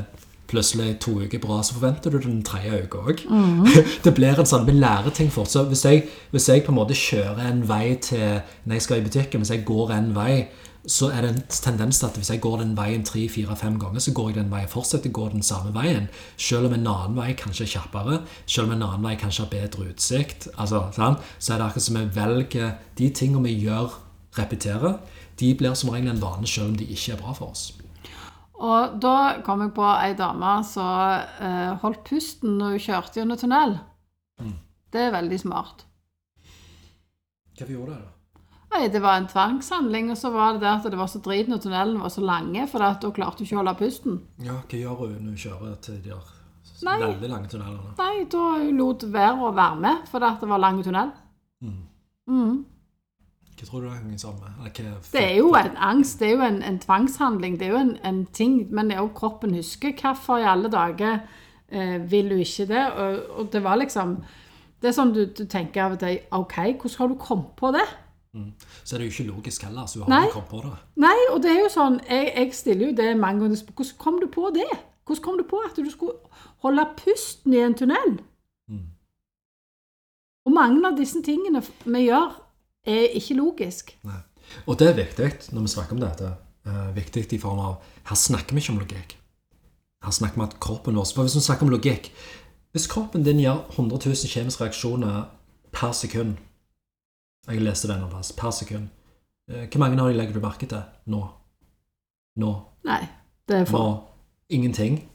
[0.49, 3.25] plutselig to uker bra, så forventer du den tredje uka òg.
[4.05, 5.51] det blir en sånn, Vi lærer ting fort.
[5.51, 9.01] Så hvis jeg, hvis jeg på en måte kjører en vei til når jeg skal
[9.01, 10.33] i butikken, hvis jeg går en vei,
[10.89, 13.79] så er det en tendens til at hvis jeg går den veien tre, fire, fem
[13.79, 16.07] ganger, så går jeg den veien, fortsetter å gå den samme veien.
[16.39, 19.51] Selv om en annen vei kanskje er kjappere, selv om en annen vei kanskje har
[19.51, 22.71] bedre utsikt, altså, sånn, så er det akkurat som vi velger
[23.01, 23.99] de tingene vi gjør,
[24.39, 24.97] repeterer,
[25.39, 27.69] de blir som regel en vane selv om de ikke er bra for oss.
[28.59, 33.39] Og da kom jeg på ei dame som eh, holdt pusten når hun kjørte gjennom
[33.39, 33.77] tunnel.
[34.89, 35.85] Det er veldig smart.
[37.59, 38.15] Hva gjorde det da?
[38.69, 41.47] Nei, Det var en tvangshandling, og så var det det at det var så drit
[41.49, 44.19] når tunnelen var så lange, for at hun klarte ikke å holde pusten.
[44.45, 46.35] Ja, hva gjør hun når hun kjører til de der
[46.85, 46.97] Nei.
[47.01, 47.95] veldig lange tunnelene?
[47.97, 51.09] Nei, da hun lot være å være med, for at det var lang tunnel.
[52.29, 52.59] Mm.
[53.59, 54.51] Hva tror du det henger sammen?
[55.11, 57.97] Det er jo en angst, det er jo en, en tvangshandling, det er jo en,
[58.07, 59.91] en ting, men det er jo kroppen husker.
[59.99, 61.17] Hvorfor i alle dager
[61.67, 62.85] eh, vil du ikke det?
[62.91, 64.21] Og, og det var liksom
[64.79, 67.73] Det er sånn du, du tenker av og til OK, hvordan har du kommet på
[67.75, 67.87] det?
[68.85, 70.21] Så er det jo ikke logisk heller, så du har Nei.
[70.29, 70.71] ikke kommet på det.
[71.03, 74.19] Nei, og det er jo sånn Jeg, jeg stiller jo det mange ganger Hvordan kom
[74.21, 74.69] du på det?
[75.03, 78.19] Hvordan kom du på at du skulle holde pusten i en tunnel?
[80.45, 82.31] Og mange av disse tingene vi gjør,
[82.85, 83.97] er ikke logisk.
[84.07, 84.21] Nei.
[84.65, 86.33] Og det er viktig når vi snakker om dette.
[86.67, 87.75] Uh, viktig i form av
[88.09, 89.15] Her snakker vi ikke om logikk.
[90.03, 92.09] Her snakker vi at kroppen vår For hvis vi snakker om logikk
[92.75, 95.29] Hvis kroppen din gjør 100 000 kjemiske reaksjoner
[95.71, 96.35] per sekund
[97.47, 98.31] Jeg leste det en plass.
[98.31, 98.89] Per sekund.
[99.51, 101.23] Uh, Hvor mange av de legger du merke til nå?
[102.35, 102.53] Nå?
[102.85, 103.01] Nei,
[103.47, 104.05] det er for
[104.49, 105.09] Ingenting.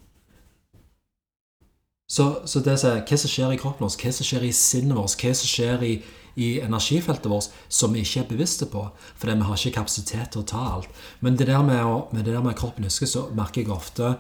[2.09, 4.95] Så, så det er, hva som skjer i kroppen vår, hva som skjer i sinnet
[4.95, 5.95] vårt, hva som skjer i,
[6.35, 8.82] i energifeltet vårt, som vi ikke er bevisste på,
[9.20, 11.03] fordi vi har ikke kapasitet til å ta alt.
[11.20, 14.14] Men det der med, å, med det der med kroppen husker, så merker jeg ofte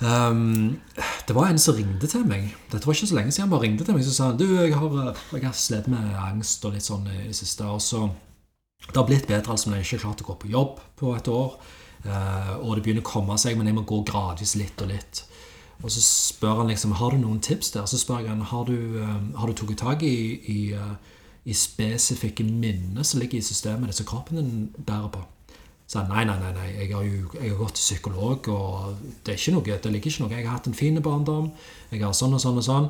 [0.00, 0.76] um,
[1.26, 2.50] Det var en som ringte til meg.
[2.72, 4.04] Dette var ikke så lenge siden han bare ringte til meg.
[4.04, 7.08] Så sa han du, jeg har, eh, jeg har slitt med angst og litt sånn
[7.08, 7.68] i det siste.
[7.68, 8.08] Og så
[8.84, 11.14] Det har blitt bedre, altså, men jeg har ikke klart å gå på jobb på
[11.16, 11.56] et år.
[12.04, 15.22] Uh, og det begynner å komme seg, men jeg må gå gradvis litt og litt.
[15.82, 17.88] Og så spør han liksom har du noen tips der.
[17.90, 20.16] Så spør jeg han har du, eh, har du tatt tak i,
[20.48, 20.60] i,
[21.44, 25.24] i spesifikke minner som ligger i systemet ditt som kroppen din bærer på.
[25.86, 26.68] Så nei, nei, nei, nei.
[26.78, 30.10] Jeg har jo jeg har gått til psykolog, og det er ikke noe, det ligger
[30.10, 30.32] ikke noe.
[30.32, 31.50] Jeg har hatt en fin barndom.
[31.90, 32.88] Jeg har sånn og sånn og sånn.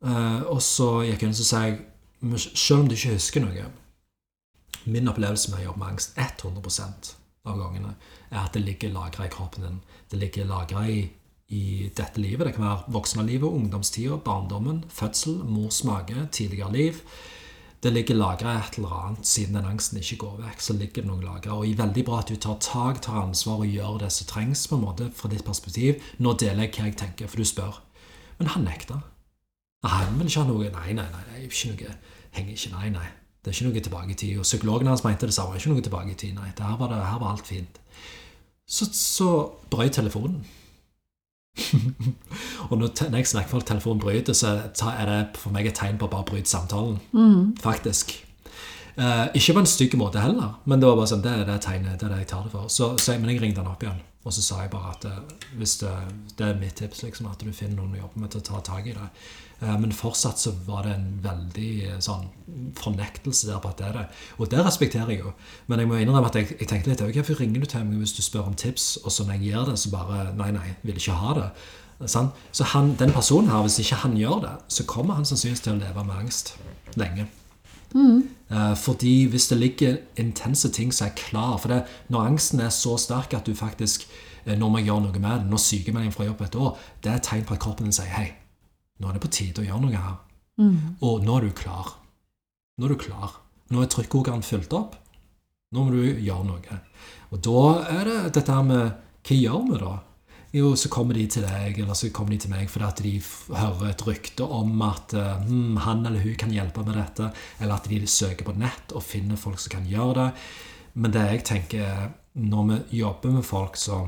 [0.00, 1.62] Uh, og så gikk jeg inn og sa
[2.56, 3.66] selv om du ikke husker noe
[4.88, 7.94] Min opplevelse med å jobbe med angst 100 av gangene
[8.30, 9.80] er at det ligger lagra i kroppen din.
[10.10, 11.02] Det ligger lagra i,
[11.48, 12.46] i dette livet.
[12.46, 17.02] Det kan være voksenlivet, ungdomstida, barndommen, fødsel, mors mage, tidligere liv.
[17.80, 20.60] Det ligger lagra et eller annet siden den angsten ikke går vekk.
[20.60, 21.52] så ligger det noen lagret.
[21.52, 24.66] Og i veldig bra at du tar tak, tar ansvar og gjør det som trengs
[24.68, 26.02] på en måte fra ditt perspektiv.
[26.18, 27.80] Nå deler jeg hva jeg tenker, for du spør.
[28.38, 29.00] Men han nekta.
[29.88, 31.96] Han vil ikke ha noe Nei, nei, nei, det er ikke noe,
[32.36, 33.08] henger ikke, nei, nei.
[33.40, 34.38] Det er ikke noe tilbake i tid.
[34.38, 35.56] Og psykologen hans mente det samme.
[35.56, 36.50] Ikke noe tilbake i tid, nei.
[36.56, 37.80] Det her var, det, her var alt fint.
[38.68, 39.30] Så, så
[39.72, 40.44] brøt telefonen.
[42.70, 45.74] og når, jeg snakker for at telefonen bryter, så ta- er det for meg et
[45.78, 46.98] tegn på å bare bryte samtalen.
[47.60, 48.14] Faktisk.
[49.00, 51.60] Eh, ikke på en stygg måte heller, men det var bare sånn, det er det
[51.64, 52.68] tegnet, det er det jeg tar det for.
[52.68, 55.06] Så, så jeg, men jeg ringte han opp igjen, og så sa jeg bare at
[55.08, 55.20] eh,
[55.60, 55.92] hvis det,
[56.38, 58.60] det er mitt tips, liksom, at du finner noen å jobbe med til å ta
[58.72, 59.08] tak i det.
[59.60, 62.28] Eh, men fortsatt så var det en veldig eh, sånn
[62.78, 64.06] fornektelse der på at det er det.
[64.38, 65.34] Og det respekterer jeg jo.
[65.68, 68.16] Men jeg må innrømme at jeg, jeg tenkte litt hvorfor ringer du til meg hvis
[68.16, 71.00] du spør om tips, og så når jeg gir det, så bare nei, nei, vil
[71.00, 71.50] ikke ha det.
[72.08, 72.30] Sånn?
[72.56, 75.76] Så han, den personen her, hvis ikke han gjør det, så kommer han sannsynligvis til
[75.76, 76.54] å leve med angst
[76.96, 77.28] lenge.
[77.90, 78.28] Mm.
[78.78, 82.92] fordi hvis det ligger intense ting som er klar For det, når angsten er så
[82.94, 84.04] sterk at du faktisk
[84.44, 87.18] eh, Når man gjør noe med det, når sykemelding fra jobb et år, det er
[87.18, 88.28] et tegn på at kroppen din sier hei,
[89.00, 90.18] nå er det på tide å gjøre noe her.
[91.08, 91.94] Og nå er du klar.
[92.76, 93.38] Nå er du klar.
[93.72, 94.96] Nå er trykkokeren fylt opp.
[95.70, 96.78] Nå må du gjøre noe.
[97.30, 98.86] Og da er det dette her med
[99.26, 99.96] Hva gjør vi da?
[100.50, 103.12] Jo, så kommer de til deg, eller så kommer de til meg fordi at de
[103.54, 107.28] hører et rykte om at hm, han eller hun kan hjelpe med dette,
[107.60, 110.26] eller at de søker på nett og finner folk som kan gjøre det.
[110.98, 114.00] Men det jeg tenker er, når vi jobber med folk så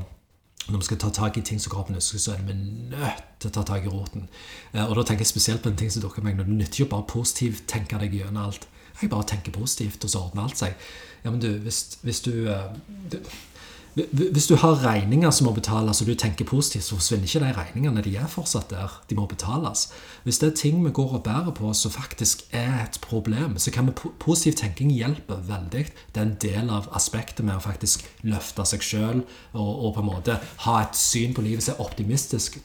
[0.69, 3.49] når vi skal ta tak i ting som kroppen ønsker, så er vi nødt til
[3.49, 4.27] å ta tak i roten.
[4.73, 6.43] Eh, Og da tenker jeg spesielt på en ting som dukker meg nå.
[6.47, 8.67] Det nytter jo bare positivt tenke deg gjennom alt.
[9.01, 10.75] Jeg bare tenker positivt, og så ordner alt seg.
[11.25, 12.77] Ja, men du, hvis, hvis du, eh,
[13.11, 13.17] du
[13.93, 17.51] hvis du har regninger som må betales, og du tenker positivt, så forsvinner ikke de
[17.53, 18.01] regningene.
[18.01, 18.95] De er fortsatt der.
[19.09, 19.91] De må betales.
[20.23, 23.71] Hvis det er ting vi går og bærer på som faktisk er et problem, så
[23.71, 25.85] kan vi positiv tenking hjelpe veldig.
[26.15, 29.21] Det er en del av aspektet med å faktisk løfte seg sjøl
[29.53, 32.63] og, og på en måte ha et syn på livet som er optimistisk